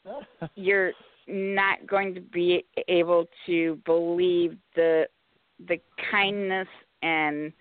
[0.56, 0.92] you're
[1.28, 5.08] not going to be able to believe the
[5.68, 5.80] the
[6.12, 6.68] kindness
[7.04, 7.54] and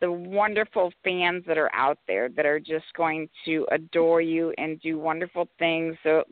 [0.00, 4.80] the wonderful fans that are out there that are just going to adore you and
[4.80, 6.24] do wonderful things so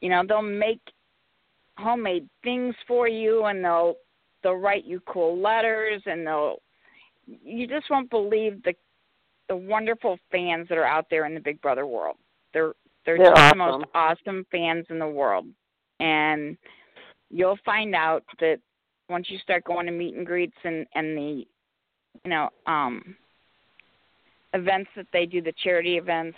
[0.00, 0.80] you know they'll make
[1.78, 3.94] homemade things for you and they'll
[4.42, 6.58] they'll write you cool letters and they'll
[7.26, 8.74] you just won't believe the
[9.48, 12.16] the wonderful fans that are out there in the Big Brother world.
[12.52, 12.72] They're
[13.04, 14.18] they're, They're just the most awesome.
[14.26, 15.46] awesome fans in the world.
[16.00, 16.56] And
[17.30, 18.58] you'll find out that
[19.10, 21.46] once you start going to meet and greets and and the
[22.22, 23.16] you know um
[24.52, 26.36] events that they do the charity events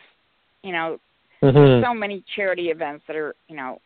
[0.62, 0.98] you know
[1.42, 1.84] Mm-hmm.
[1.84, 3.78] so many charity events that are you know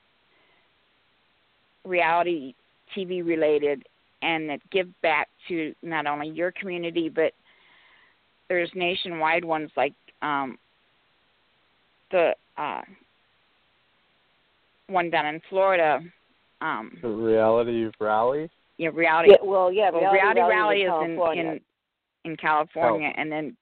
[1.85, 2.55] reality
[2.97, 3.83] TV related
[4.23, 7.33] and that give back to not only your community but
[8.49, 10.59] there's nationwide ones like um
[12.13, 12.83] the uh
[14.89, 16.01] one down in Florida
[16.61, 18.49] um The reality rally.
[18.79, 21.61] yeah reality Yeah, well, yeah, well, reality, reality, Rally rally is in in
[22.25, 23.57] in California and then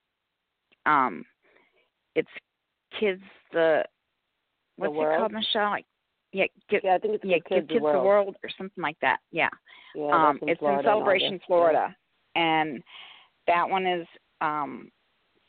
[0.86, 1.24] um
[2.14, 2.28] it's
[2.98, 3.22] kids
[3.52, 3.84] the
[4.76, 5.84] what's it called Michelle like
[6.32, 8.04] yeah get yeah, I think it's yeah, Kids, Give Kids the the World.
[8.04, 9.18] World or something like that.
[9.30, 9.48] Yeah.
[9.94, 11.96] Yeah, um in it's Florida in Celebration, August, Florida.
[12.34, 12.82] And
[13.46, 14.06] that one is
[14.40, 14.90] um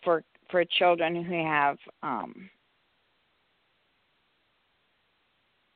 [0.04, 2.50] for for children who have um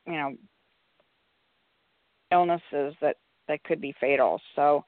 [0.08, 0.36] you know
[2.32, 4.40] illnesses that that could be fatal.
[4.56, 4.84] So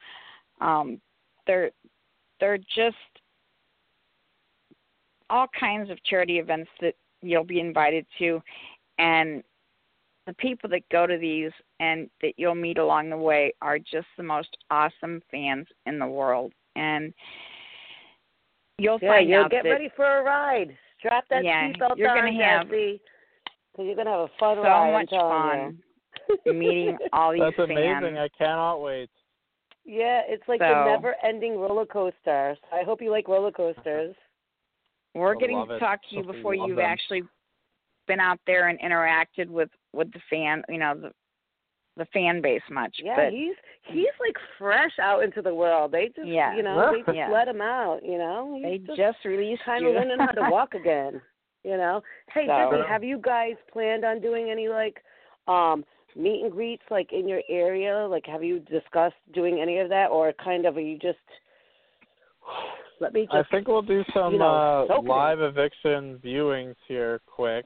[0.61, 1.01] um
[1.45, 1.71] they're
[2.39, 2.95] they're just
[5.29, 8.41] all kinds of charity events that you'll be invited to
[8.99, 9.43] and
[10.27, 14.07] the people that go to these and that you'll meet along the way are just
[14.17, 17.13] the most awesome fans in the world and
[18.77, 20.75] you'll Yeah, find you'll out get that ready for a ride.
[20.99, 23.01] Strap that Yeah, seatbelt you're on, gonna have Jesse.
[23.75, 24.87] 'cause you're gonna have a fun so ride.
[24.87, 25.83] I'm much fun
[26.45, 27.67] meeting all these people.
[27.67, 28.03] That's fans.
[28.03, 28.17] amazing.
[28.17, 29.09] I cannot wait.
[29.85, 32.57] Yeah, it's like So- the never-ending roller coaster.
[32.59, 34.15] So I hope you like roller coasters.
[35.13, 35.79] We're I getting to it.
[35.79, 36.85] talk to you I before you've them.
[36.85, 37.23] actually
[38.07, 41.11] been out there and interacted with with the fan, you know, the
[41.97, 42.97] the fan base much.
[43.01, 45.91] Yeah, but he's he's like fresh out into the world.
[45.93, 46.53] They just, Yeah.
[46.55, 47.29] you know, they just Yeah.
[47.29, 48.03] let him out.
[48.03, 49.89] You know, they just just released kind you.
[49.89, 51.21] of learning how to walk again.
[51.63, 52.03] You know,
[52.33, 55.01] hey So- Jesse, have you guys planned on doing any like
[55.47, 55.85] um
[56.15, 58.07] meet and greets like in your area?
[58.09, 61.17] Like, have you discussed doing any of that, or kind of are you just?
[63.01, 65.07] Let me I think we'll do some you know, uh, soak it in.
[65.07, 67.65] live eviction viewings here quick.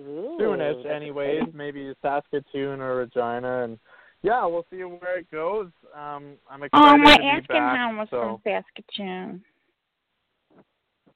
[0.00, 1.42] Ooh, Soonish, anyways.
[1.42, 1.56] exciting.
[1.56, 3.78] Maybe Saskatoon or Regina, and
[4.22, 5.68] yeah, we'll see where it goes.
[5.94, 7.76] Um, I'm excited Oh, my to be Afghan back.
[7.76, 8.40] hound was so.
[8.44, 9.42] from Saskatoon.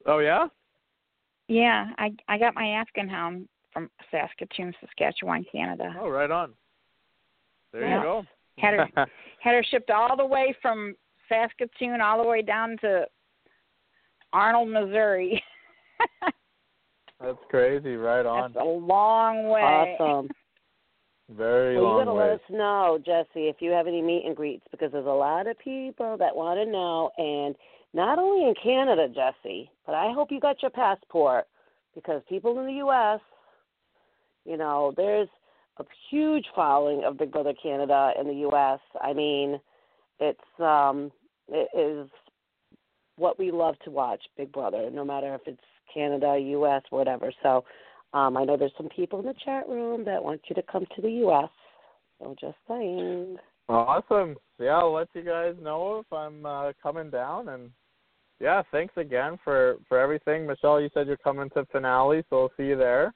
[0.07, 0.47] Oh yeah.
[1.49, 5.95] Yeah, I I got my Afghan hound from Saskatoon, Saskatchewan, Canada.
[6.01, 6.55] Oh, right on.
[7.75, 7.99] There Yeah.
[7.99, 8.27] you go.
[8.57, 8.89] Had her
[9.41, 10.97] had her shipped all the way from
[11.29, 13.07] Saskatoon all the way down to
[14.33, 15.45] Arnold, Missouri.
[17.21, 17.97] That's crazy.
[17.97, 18.55] Right on.
[18.55, 19.97] That's a long way.
[20.01, 20.31] Awesome.
[21.37, 22.25] Very Well, you long gotta way.
[22.29, 25.47] let us know, Jesse, if you have any meet and greets, because there's a lot
[25.47, 27.55] of people that want to know, and
[27.93, 31.47] not only in Canada, Jesse, but I hope you got your passport,
[31.95, 33.21] because people in the U.S.,
[34.47, 35.29] you know, there's
[35.79, 38.81] a huge following of Big Brother Canada in the U.S.
[39.03, 39.61] I mean,
[40.21, 41.11] it's um,
[41.49, 42.09] it is
[43.17, 45.61] what we love to watch, Big Brother, no matter if it's
[45.93, 47.33] Canada, U.S., whatever.
[47.43, 47.65] So.
[48.13, 50.87] Um, I know there's some people in the chat room that want you to come
[50.95, 51.51] to the U.S.
[52.19, 53.37] So just saying.
[53.69, 54.37] Awesome.
[54.59, 57.71] Yeah, I'll let you guys know if I'm uh, coming down, and
[58.41, 60.81] yeah, thanks again for for everything, Michelle.
[60.81, 63.13] You said you're coming to finale, so we'll see you there.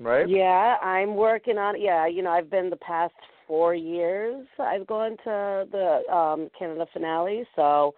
[0.00, 0.28] Right?
[0.28, 1.82] Yeah, I'm working on it.
[1.82, 3.14] Yeah, you know, I've been the past
[3.46, 4.46] four years.
[4.58, 7.94] I've gone to the um Canada finale, so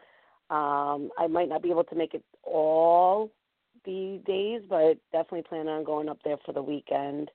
[0.51, 3.31] um I might not be able to make it all
[3.85, 7.31] the days, but definitely plan on going up there for the weekend.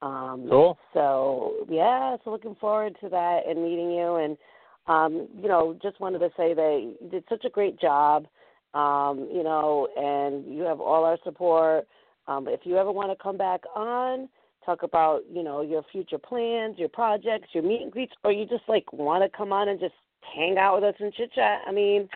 [0.00, 0.78] Um Cool.
[0.94, 4.38] So yeah, so looking forward to that and meeting you and
[4.86, 8.26] um, you know, just wanted to say that you did such a great job.
[8.74, 11.86] Um, you know, and you have all our support.
[12.28, 14.28] Um, if you ever want to come back on,
[14.64, 18.46] talk about, you know, your future plans, your projects, your meet and greets, or you
[18.46, 19.94] just like want to come on and just
[20.36, 22.08] hang out with us and chit chat, I mean,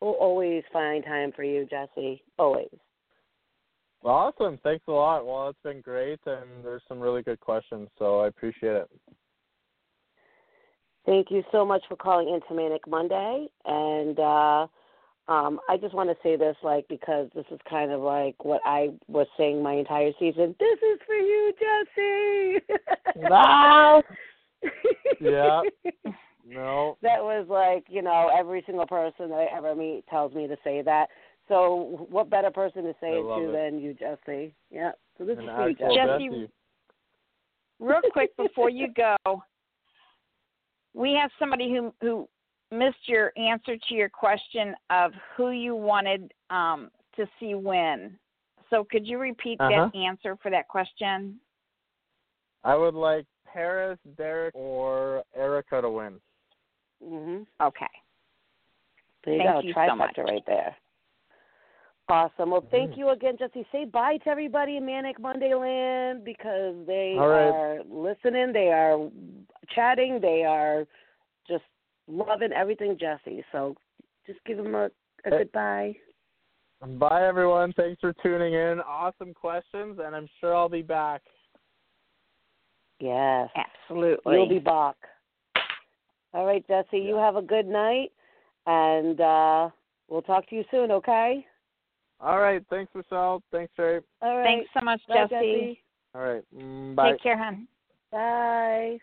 [0.00, 2.22] we'll always find time for you, Jesse.
[2.38, 2.68] Always.
[4.02, 4.58] Well, awesome.
[4.62, 5.26] Thanks a lot.
[5.26, 8.88] Well, it's been great, and there's some really good questions, so I appreciate it.
[11.04, 13.48] Thank you so much for calling into Manic Monday.
[13.64, 14.66] And uh,
[15.28, 18.60] um, I just want to say this, like, because this is kind of like what
[18.64, 20.54] I was saying my entire season.
[20.60, 22.66] This is for you, Jesse.
[23.30, 24.02] Wow.
[25.20, 25.62] Yeah.
[26.48, 26.96] No.
[27.02, 30.56] That was like, you know, every single person that I ever meet tells me to
[30.62, 31.08] say that.
[31.48, 33.52] So, what better person to say it to it.
[33.52, 34.54] than you, Jesse?
[34.70, 34.92] Yeah.
[35.18, 35.94] So this An is for you, Jesse.
[35.96, 36.52] Jesse, Jesse.
[37.80, 39.42] Real quick before you go,
[40.94, 42.28] we have somebody who who
[42.70, 48.18] missed your answer to your question of who you wanted um, to see win.
[48.70, 49.90] So could you repeat Uh-huh.
[49.92, 51.40] that answer for that question?
[52.64, 56.20] I would like Paras, Derek, or Erica to win.
[57.02, 57.46] Mhm.
[57.60, 57.86] Okay.
[59.24, 60.18] There you Thank go, you so trifecta much.
[60.18, 60.76] right there.
[62.08, 62.50] Awesome.
[62.50, 62.96] Well, thank Mhm.
[62.98, 63.66] you again, Jesse.
[63.72, 67.48] Say bye to everybody in Manic Monday Land because they All right.
[67.48, 68.52] are listening.
[68.52, 69.10] They are
[69.68, 70.20] chatting.
[70.20, 70.90] They are just
[72.08, 73.44] loving everything Jesse.
[73.52, 73.76] So
[74.26, 74.90] just give him a,
[75.24, 75.94] a goodbye.
[76.84, 77.72] Bye, everyone.
[77.72, 78.80] Thanks for tuning in.
[78.80, 81.22] Awesome questions, and I'm sure I'll be back.
[83.00, 83.48] Yes.
[83.56, 84.34] Absolutely.
[84.34, 84.96] You'll be back.
[86.34, 88.12] All right, Jesse, you have a good night,
[88.66, 89.70] and uh,
[90.08, 91.46] we'll talk to you soon, okay?
[92.20, 92.62] All right.
[92.68, 93.42] Thanks, Michelle.
[93.50, 94.00] Thanks, Sherry.
[94.20, 94.44] All right.
[94.44, 95.82] Thanks so much, Bye, Jesse.
[96.14, 96.44] All right.
[96.54, 97.12] Mm, bye.
[97.12, 97.66] Take care, hon.
[98.12, 98.98] Bye.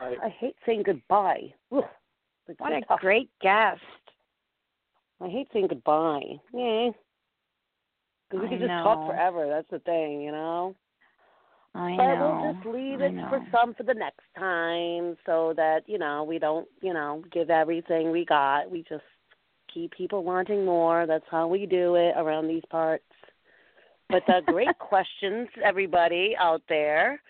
[0.00, 0.16] Bye.
[0.22, 1.52] I hate saying goodbye.
[1.70, 1.84] Ugh.
[2.58, 3.00] What a tough.
[3.00, 3.80] great guest.
[5.20, 6.40] I hate saying goodbye.
[6.52, 6.90] Yeah.
[8.28, 9.46] Because we I could just talk forever.
[9.48, 10.74] That's the thing, you know?
[11.74, 12.40] I but know.
[12.42, 16.38] we'll just leave it for some for the next time so that, you know, we
[16.38, 18.70] don't, you know, give everything we got.
[18.70, 19.04] We just
[19.72, 21.06] keep people wanting more.
[21.06, 23.04] That's how we do it around these parts.
[24.10, 27.22] But uh, great questions, everybody out there.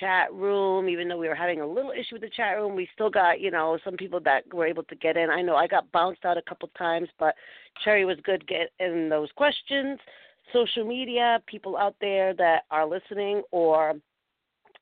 [0.00, 2.88] Chat room, even though we were having a little issue with the chat room, we
[2.92, 5.30] still got, you know, some people that were able to get in.
[5.30, 7.34] I know I got bounced out a couple times, but
[7.84, 9.98] Cherry was good getting those questions
[10.52, 13.94] social media, people out there that are listening or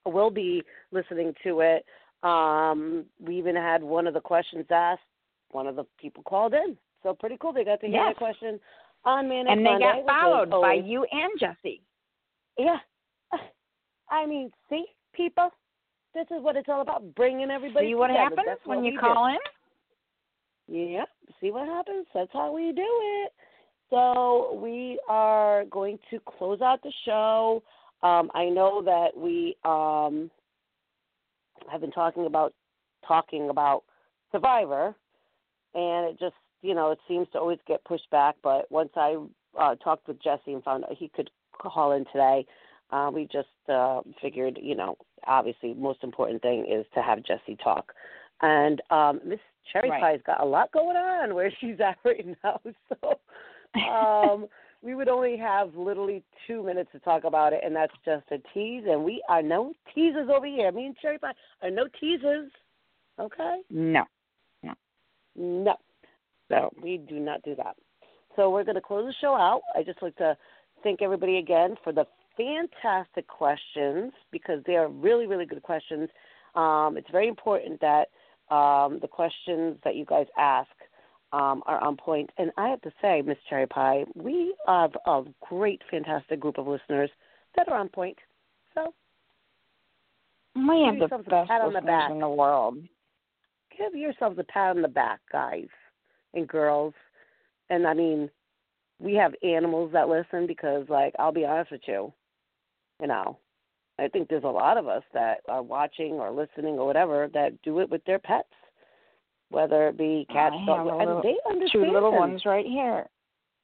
[0.05, 0.63] will be
[0.93, 1.85] listening to it.
[2.23, 5.03] Um, we even had one of the questions asked.
[5.51, 7.53] One of the people called in, so pretty cool.
[7.53, 8.15] They got to hear Yes.
[8.15, 8.59] the question
[9.05, 11.81] on Manic and they Monday, got followed by you and Jesse.
[12.59, 12.79] Yeah,
[14.11, 15.51] I mean, see, people,
[16.15, 17.89] this is what it's all about: bringing everybody.
[17.89, 18.23] See what together.
[18.23, 19.39] happens That's when you call in?
[20.69, 20.75] do.
[20.75, 21.09] Yep.
[21.41, 22.07] See what happens.
[22.15, 23.33] That's how we do it.
[23.91, 27.63] So we are going to close out the show.
[28.03, 30.31] Um, I know that we um,
[31.71, 32.53] have been talking about
[33.07, 33.85] talking about
[34.33, 34.95] Survivor,
[35.75, 38.37] and it just you know it seems to always get pushed back.
[38.43, 39.17] But once I
[39.59, 42.47] uh, talked with Jesse and found out he could call in today,
[42.91, 44.97] uh, we just uh, figured you know
[45.27, 47.93] obviously most important thing is to have Jesse talk.
[48.43, 49.39] And um, Miss
[49.73, 50.17] Cherry Right.
[50.17, 52.61] Pie's got a lot going on where she's at right now.
[53.03, 53.19] So
[53.91, 54.47] um,
[54.83, 58.39] we would only have literally two minutes to talk about it, and that's just a
[58.53, 58.85] tease.
[58.87, 60.71] And we are no teasers over here.
[60.71, 61.33] Me and Cherry Pie
[61.63, 62.53] are no teasers.
[63.19, 63.63] Okay?
[63.71, 64.05] No.
[64.63, 64.75] No.
[65.35, 65.75] No.
[66.51, 67.75] So we do not do that.
[68.37, 69.63] So we're going to close the show out.
[69.75, 70.37] I just like to
[70.83, 72.07] thank everybody again for the
[72.37, 76.09] fantastic questions because they are really, really good questions.
[76.55, 78.09] Um, it's very important that
[78.55, 80.71] um, the questions that you guys ask
[81.33, 82.31] um, are on point.
[82.39, 86.67] And I have to say, Miss Cherry Pie, we have a great, fantastic group of
[86.67, 87.11] listeners
[87.57, 88.17] that are on point.
[88.75, 88.93] So
[90.55, 92.11] We have Give the yourselves a best pat on the back.
[92.11, 92.79] in the world.
[93.77, 95.67] give yourselves a pat on the back, guys
[96.35, 96.95] and girls.
[97.71, 98.31] And I mean,
[99.01, 102.13] we have animals that listen because, like, I'll be honest with you,
[103.01, 103.39] you know,
[103.99, 107.61] I think there's a lot of us that are watching or listening or whatever that
[107.63, 108.49] do it with their pets,
[109.51, 111.93] whether it be cats, dogs, and little- they Two understand.
[111.93, 113.07] little ones right here.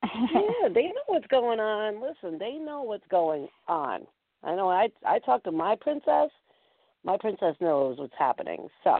[0.04, 2.00] yeah, they know what's going on.
[2.00, 4.06] Listen, they know what's going on.
[4.42, 4.70] I know.
[4.70, 6.30] I I talk to my princess.
[7.04, 8.68] My princess knows what's happening.
[8.82, 8.98] So,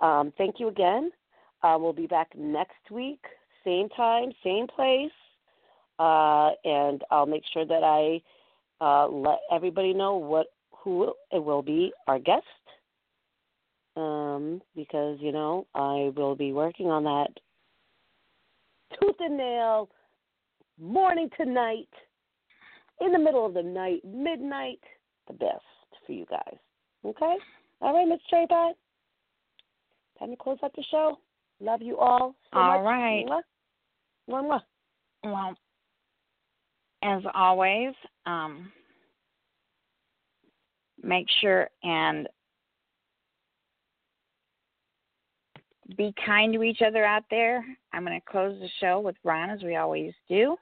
[0.00, 1.10] um, thank you again.
[1.62, 3.22] Uh, we'll be back next week,
[3.64, 5.12] same time, same place,
[5.98, 8.20] uh, and I'll make sure that I
[8.84, 12.44] uh, let everybody know what who it will be our guest.
[13.96, 17.28] Um, because you know I will be working on that
[19.00, 19.88] tooth and nail,
[20.80, 21.88] morning to night,
[23.00, 24.80] in the middle of the night, midnight,
[25.28, 25.62] the best
[26.06, 26.56] for you guys.
[27.04, 27.36] Okay?
[27.80, 28.72] All right, Miss Cherry Pie.
[30.18, 31.18] Time to close out the show.
[31.60, 32.84] Love you all so All much.
[32.84, 33.24] right.
[33.26, 33.40] Mwah.
[34.30, 34.60] Mwah, mwah.
[35.24, 35.54] Well,
[37.04, 37.94] as always,
[38.26, 38.72] um,
[41.02, 42.28] make sure and
[45.98, 47.64] be kind to each other out there.
[47.92, 50.56] I'm going to close the show with Ron as we always do.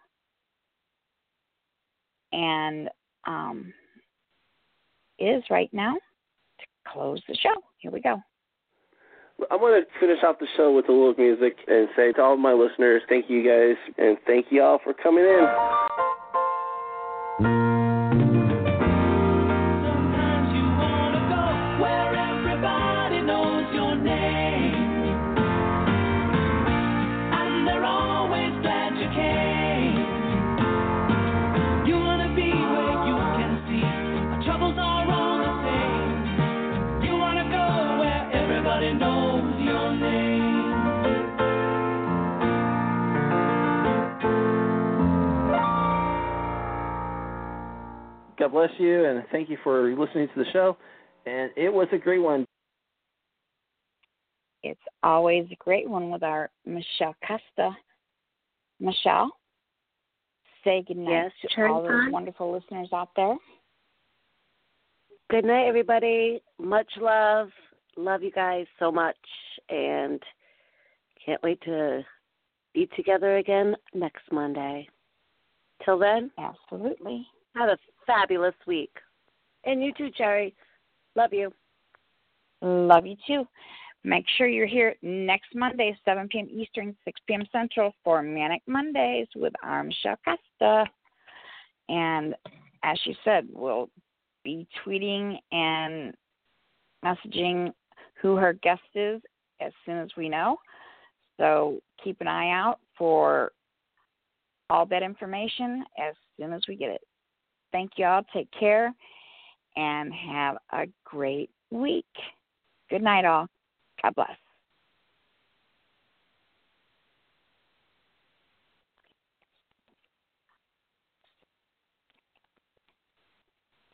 [2.32, 2.89] And
[3.27, 3.73] um,
[5.19, 7.55] is right now to close the show.
[7.78, 8.20] Here we go.
[9.51, 12.35] I want to finish off the show with a little music and say to all
[12.35, 15.47] of my listeners, thank you guys, and thank you all for coming in.
[48.43, 50.77] God bless you, and thank you for listening to the show.
[51.27, 52.44] and it was a great one.
[54.64, 57.70] It's always a great one with our Michelle Costa.
[58.81, 59.31] Michelle,
[60.64, 62.10] say goodnight Yes, to turn all those on.
[62.10, 63.36] wonderful listeners out there.
[65.31, 66.43] Good night, everybody.
[66.59, 67.48] Much love.
[67.97, 69.16] Love you guys so much,
[69.69, 70.20] and
[71.24, 72.02] can't wait to
[72.74, 74.89] be together again next Monday.
[75.85, 77.24] Till then, Absolutely.
[77.55, 78.92] have a fabulous week.
[79.64, 80.54] And you too, Cherry.
[81.14, 81.52] Love you.
[82.60, 83.46] Love you too.
[84.04, 86.48] Make sure you're here next Monday, 7 p.m.
[86.50, 87.44] Eastern, 6 p.m.
[87.52, 90.90] Central for Manic Mondays with our Michelle Costa.
[91.88, 92.34] And
[92.82, 93.90] as she said, we'll
[94.42, 96.14] be tweeting and
[97.04, 97.72] messaging
[98.20, 99.20] who her guest is
[99.60, 100.56] as soon as we know.
[101.38, 103.52] So keep an eye out for
[104.68, 107.02] all that information as soon as we get it.
[107.73, 108.23] Thank you all.
[108.32, 108.94] Take care
[109.77, 112.05] and have a great week.
[112.90, 113.47] Good night, all.
[114.03, 114.41] God bless.